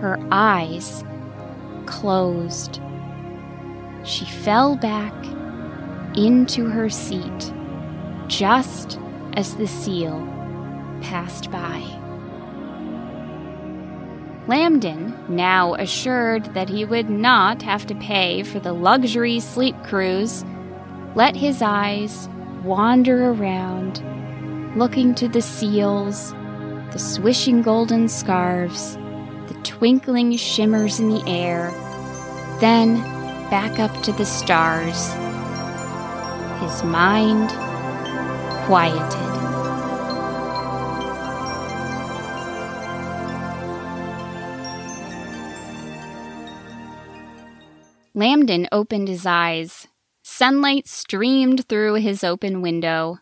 her 0.00 0.18
eyes 0.30 1.02
closed. 1.88 2.80
She 4.04 4.26
fell 4.26 4.76
back 4.76 5.14
into 6.14 6.66
her 6.66 6.88
seat 6.90 7.52
just 8.28 8.98
as 9.34 9.56
the 9.56 9.66
seal 9.66 10.18
passed 11.00 11.50
by. 11.50 11.80
Lambden, 14.46 15.28
now 15.28 15.74
assured 15.74 16.44
that 16.54 16.68
he 16.68 16.84
would 16.84 17.10
not 17.10 17.62
have 17.62 17.86
to 17.86 17.94
pay 17.94 18.42
for 18.42 18.60
the 18.60 18.72
luxury 18.72 19.40
sleep 19.40 19.76
cruise, 19.82 20.44
let 21.14 21.36
his 21.36 21.62
eyes 21.62 22.28
wander 22.64 23.30
around, 23.30 24.02
looking 24.76 25.14
to 25.14 25.28
the 25.28 25.42
seals, 25.42 26.32
the 26.92 26.98
swishing 26.98 27.62
golden 27.62 28.08
scarves, 28.08 28.96
twinkling 29.68 30.34
shimmers 30.38 30.98
in 30.98 31.10
the 31.10 31.22
air, 31.28 31.70
then 32.58 32.96
back 33.50 33.78
up 33.78 34.02
to 34.02 34.12
the 34.12 34.24
stars. 34.24 35.12
His 36.62 36.82
mind 36.82 37.50
quieted. 38.64 39.28
Lambden 48.14 48.66
opened 48.72 49.06
his 49.06 49.26
eyes. 49.26 49.86
Sunlight 50.22 50.88
streamed 50.88 51.68
through 51.68 51.94
his 51.96 52.24
open 52.24 52.62
window. 52.62 53.18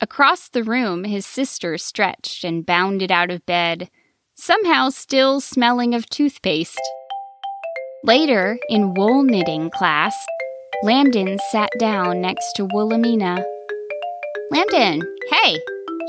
Across 0.00 0.48
the 0.48 0.64
room, 0.64 1.04
his 1.04 1.26
sister 1.26 1.76
stretched 1.76 2.44
and 2.44 2.66
bounded 2.66 3.12
out 3.12 3.30
of 3.30 3.44
bed, 3.46 3.90
somehow 4.36 4.90
still 4.90 5.40
smelling 5.40 5.94
of 5.94 6.08
toothpaste. 6.10 6.80
Later, 8.04 8.58
in 8.68 8.94
wool 8.94 9.22
knitting 9.22 9.70
class, 9.70 10.14
Lambden 10.84 11.38
sat 11.50 11.70
down 11.78 12.20
next 12.20 12.52
to 12.56 12.66
Woolamina. 12.68 13.42
Lambden, 14.52 15.02
hey, 15.30 15.58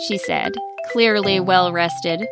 she 0.08 0.18
said, 0.18 0.54
clearly 0.92 1.40
well 1.40 1.72
rested. 1.72 2.28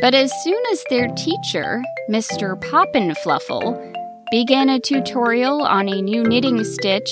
But 0.00 0.14
as 0.14 0.32
soon 0.42 0.62
as 0.72 0.84
their 0.90 1.08
teacher, 1.14 1.80
Mr. 2.10 2.60
Poppinfluffle, 2.60 3.94
began 4.30 4.68
a 4.68 4.80
tutorial 4.80 5.62
on 5.62 5.88
a 5.88 6.02
new 6.02 6.22
knitting 6.22 6.62
stitch, 6.64 7.10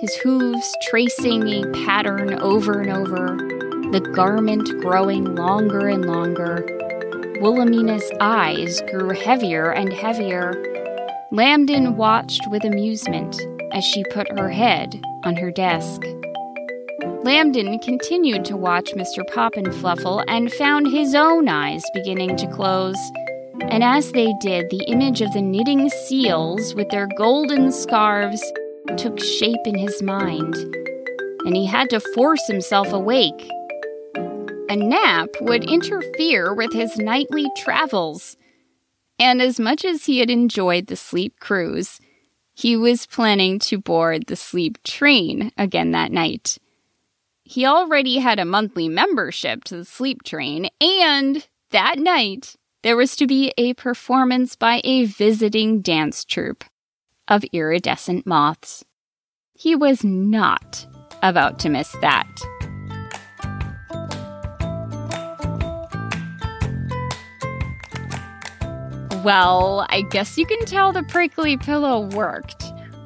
his 0.00 0.14
hooves 0.16 0.74
tracing 0.90 1.46
a 1.48 1.66
pattern 1.84 2.34
over 2.40 2.80
and 2.80 2.90
over, 2.90 3.36
the 3.92 4.00
garment 4.14 4.68
growing 4.80 5.36
longer 5.36 5.86
and 5.86 6.06
longer. 6.06 6.77
Woolamina's 7.40 8.10
eyes 8.20 8.80
grew 8.90 9.10
heavier 9.10 9.70
and 9.70 9.92
heavier. 9.92 10.54
Lambden 11.30 11.94
watched 11.94 12.42
with 12.50 12.64
amusement 12.64 13.40
as 13.72 13.84
she 13.84 14.02
put 14.10 14.28
her 14.36 14.50
head 14.50 15.00
on 15.22 15.36
her 15.36 15.52
desk. 15.52 16.02
Lambden 17.22 17.80
continued 17.80 18.44
to 18.44 18.56
watch 18.56 18.90
Mr. 18.94 19.22
Poppinfluffle 19.32 20.24
and 20.26 20.52
found 20.52 20.88
his 20.88 21.14
own 21.14 21.48
eyes 21.48 21.84
beginning 21.94 22.36
to 22.38 22.48
close. 22.48 22.98
And 23.68 23.84
as 23.84 24.10
they 24.10 24.34
did, 24.40 24.70
the 24.70 24.84
image 24.88 25.20
of 25.20 25.32
the 25.32 25.42
knitting 25.42 25.90
seals 25.90 26.74
with 26.74 26.88
their 26.88 27.06
golden 27.16 27.70
scarves 27.70 28.42
took 28.96 29.20
shape 29.20 29.64
in 29.64 29.78
his 29.78 30.02
mind, 30.02 30.56
and 31.44 31.54
he 31.54 31.66
had 31.66 31.88
to 31.90 32.00
force 32.00 32.44
himself 32.48 32.92
awake. 32.92 33.48
A 34.68 34.76
nap 34.76 35.28
would 35.40 35.64
interfere 35.64 36.52
with 36.52 36.74
his 36.74 36.98
nightly 36.98 37.46
travels. 37.56 38.36
And 39.18 39.40
as 39.40 39.58
much 39.58 39.84
as 39.84 40.04
he 40.04 40.18
had 40.18 40.28
enjoyed 40.28 40.86
the 40.86 40.96
sleep 40.96 41.40
cruise, 41.40 42.00
he 42.54 42.76
was 42.76 43.06
planning 43.06 43.58
to 43.60 43.78
board 43.78 44.26
the 44.26 44.36
sleep 44.36 44.82
train 44.82 45.52
again 45.56 45.92
that 45.92 46.12
night. 46.12 46.58
He 47.44 47.64
already 47.64 48.18
had 48.18 48.38
a 48.38 48.44
monthly 48.44 48.88
membership 48.88 49.64
to 49.64 49.76
the 49.78 49.84
sleep 49.86 50.22
train, 50.22 50.68
and 50.80 51.46
that 51.70 51.98
night 51.98 52.56
there 52.82 52.96
was 52.96 53.16
to 53.16 53.26
be 53.26 53.54
a 53.56 53.72
performance 53.74 54.54
by 54.54 54.82
a 54.84 55.06
visiting 55.06 55.80
dance 55.80 56.24
troupe 56.26 56.64
of 57.26 57.42
iridescent 57.52 58.26
moths. 58.26 58.84
He 59.54 59.74
was 59.74 60.04
not 60.04 60.86
about 61.22 61.58
to 61.60 61.70
miss 61.70 61.90
that. 62.00 62.28
Well, 69.24 69.86
I 69.90 70.02
guess 70.02 70.38
you 70.38 70.46
can 70.46 70.64
tell 70.64 70.92
the 70.92 71.02
prickly 71.02 71.56
pillow 71.56 72.00
worked. 72.00 72.64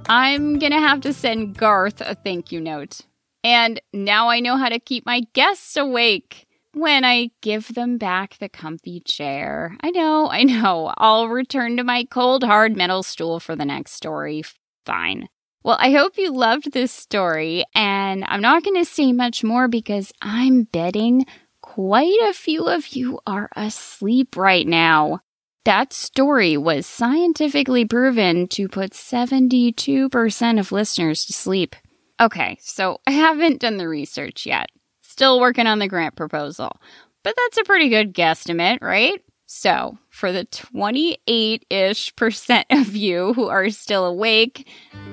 I'm 0.08 0.58
gonna 0.58 0.80
have 0.80 1.00
to 1.02 1.12
send 1.12 1.56
Garth 1.56 2.00
a 2.00 2.14
thank 2.14 2.52
you 2.52 2.60
note. 2.60 3.00
And 3.42 3.80
now 3.92 4.28
I 4.28 4.40
know 4.40 4.56
how 4.56 4.68
to 4.68 4.78
keep 4.78 5.06
my 5.06 5.22
guests 5.32 5.76
awake 5.76 6.46
when 6.74 7.04
I 7.04 7.30
give 7.40 7.74
them 7.74 7.98
back 7.98 8.38
the 8.38 8.48
comfy 8.48 9.00
chair. 9.00 9.76
I 9.80 9.90
know, 9.90 10.28
I 10.28 10.42
know. 10.42 10.92
I'll 10.98 11.28
return 11.28 11.76
to 11.78 11.84
my 11.84 12.04
cold, 12.04 12.44
hard 12.44 12.76
metal 12.76 13.02
stool 13.02 13.40
for 13.40 13.56
the 13.56 13.64
next 13.64 13.92
story. 13.92 14.44
Fine. 14.84 15.28
Well, 15.64 15.76
I 15.80 15.92
hope 15.92 16.18
you 16.18 16.32
loved 16.32 16.72
this 16.72 16.92
story, 16.92 17.64
and 17.74 18.24
I'm 18.26 18.40
not 18.40 18.64
going 18.64 18.76
to 18.76 18.84
say 18.84 19.12
much 19.12 19.44
more 19.44 19.68
because 19.68 20.12
I'm 20.20 20.64
betting 20.64 21.24
quite 21.60 22.18
a 22.22 22.32
few 22.32 22.66
of 22.66 22.88
you 22.88 23.20
are 23.26 23.48
asleep 23.54 24.36
right 24.36 24.66
now. 24.66 25.20
That 25.64 25.92
story 25.92 26.56
was 26.56 26.86
scientifically 26.86 27.84
proven 27.84 28.48
to 28.48 28.68
put 28.68 28.92
72% 28.92 30.58
of 30.58 30.72
listeners 30.72 31.24
to 31.26 31.32
sleep. 31.32 31.76
Okay, 32.20 32.58
so 32.60 33.00
I 33.06 33.12
haven't 33.12 33.60
done 33.60 33.76
the 33.76 33.88
research 33.88 34.44
yet. 34.44 34.66
Still 35.02 35.40
working 35.40 35.68
on 35.68 35.78
the 35.78 35.88
grant 35.88 36.16
proposal. 36.16 36.80
But 37.22 37.34
that's 37.36 37.58
a 37.58 37.64
pretty 37.64 37.88
good 37.90 38.12
guesstimate, 38.12 38.82
right? 38.82 39.20
So, 39.46 39.98
for 40.08 40.32
the 40.32 40.44
28 40.46 41.66
ish 41.70 42.16
percent 42.16 42.66
of 42.70 42.96
you 42.96 43.32
who 43.34 43.48
are 43.48 43.70
still 43.70 44.06
awake, 44.06 44.68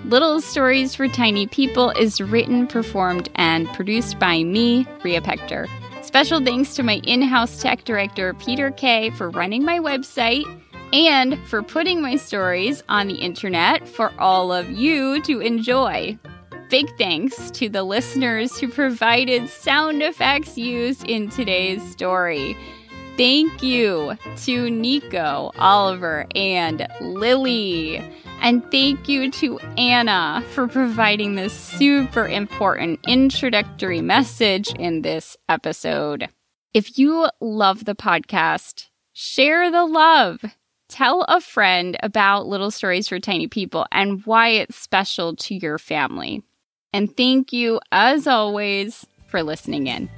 Little 0.06 0.42
Stories 0.42 0.96
for 0.96 1.08
Tiny 1.08 1.46
People 1.46 1.92
is 1.92 2.22
written, 2.22 2.66
performed, 2.66 3.30
and 3.36 3.68
produced 3.74 4.18
by 4.18 4.44
me, 4.44 4.88
Rhea 5.04 5.22
Pechter. 5.22 5.68
Special 6.10 6.44
thanks 6.44 6.74
to 6.74 6.82
my 6.82 6.96
in 7.04 7.22
house 7.22 7.62
tech 7.62 7.84
director, 7.84 8.34
Peter 8.34 8.72
Kay, 8.72 9.12
for 9.12 9.30
running 9.30 9.64
my 9.64 9.78
website 9.78 10.44
and 10.92 11.38
for 11.48 11.62
putting 11.62 12.02
my 12.02 12.16
stories 12.16 12.82
on 12.90 13.08
the 13.08 13.18
internet 13.18 13.88
for 13.88 14.12
all 14.18 14.52
of 14.52 14.72
you 14.72 15.22
to 15.22 15.40
enjoy. 15.40 16.18
Big 16.72 16.88
thanks 16.98 17.52
to 17.52 17.70
the 17.70 17.84
listeners 17.84 18.58
who 18.58 18.70
provided 18.70 19.50
sound 19.50 20.02
effects 20.02 20.58
used 20.58 21.08
in 21.08 21.30
today's 21.30 21.92
story. 21.92 22.58
Thank 23.16 23.62
you 23.62 24.18
to 24.38 24.72
Nico, 24.72 25.52
Oliver, 25.60 26.26
and 26.34 26.88
Lily. 27.02 28.04
And 28.42 28.70
thank 28.72 29.10
you 29.10 29.30
to 29.32 29.60
Anna 29.78 30.44
for 30.52 30.68
providing 30.68 31.36
this 31.36 31.54
super 31.54 32.28
important 32.28 33.00
introductory 33.08 34.02
message 34.02 34.74
in 34.76 35.02
this 35.02 35.36
episode. 35.50 36.30
If 36.74 36.98
you 36.98 37.28
love 37.42 37.86
the 37.86 37.96
podcast, 37.96 38.88
share 39.14 39.70
the 39.72 39.86
love. 39.86 40.44
Tell 40.88 41.24
a 41.24 41.42
friend 41.42 41.98
about 42.02 42.48
Little 42.48 42.72
Stories 42.72 43.08
for 43.08 43.20
Tiny 43.20 43.48
People 43.48 43.86
and 43.92 44.26
why 44.26 44.50
it's 44.50 44.78
special 44.78 45.36
to 45.36 45.56
your 45.56 45.78
family. 45.78 46.42
And 46.94 47.16
thank 47.16 47.54
you, 47.54 47.80
as 47.92 48.26
always, 48.26 49.06
for 49.28 49.44
listening 49.44 49.88
in. 49.88 50.10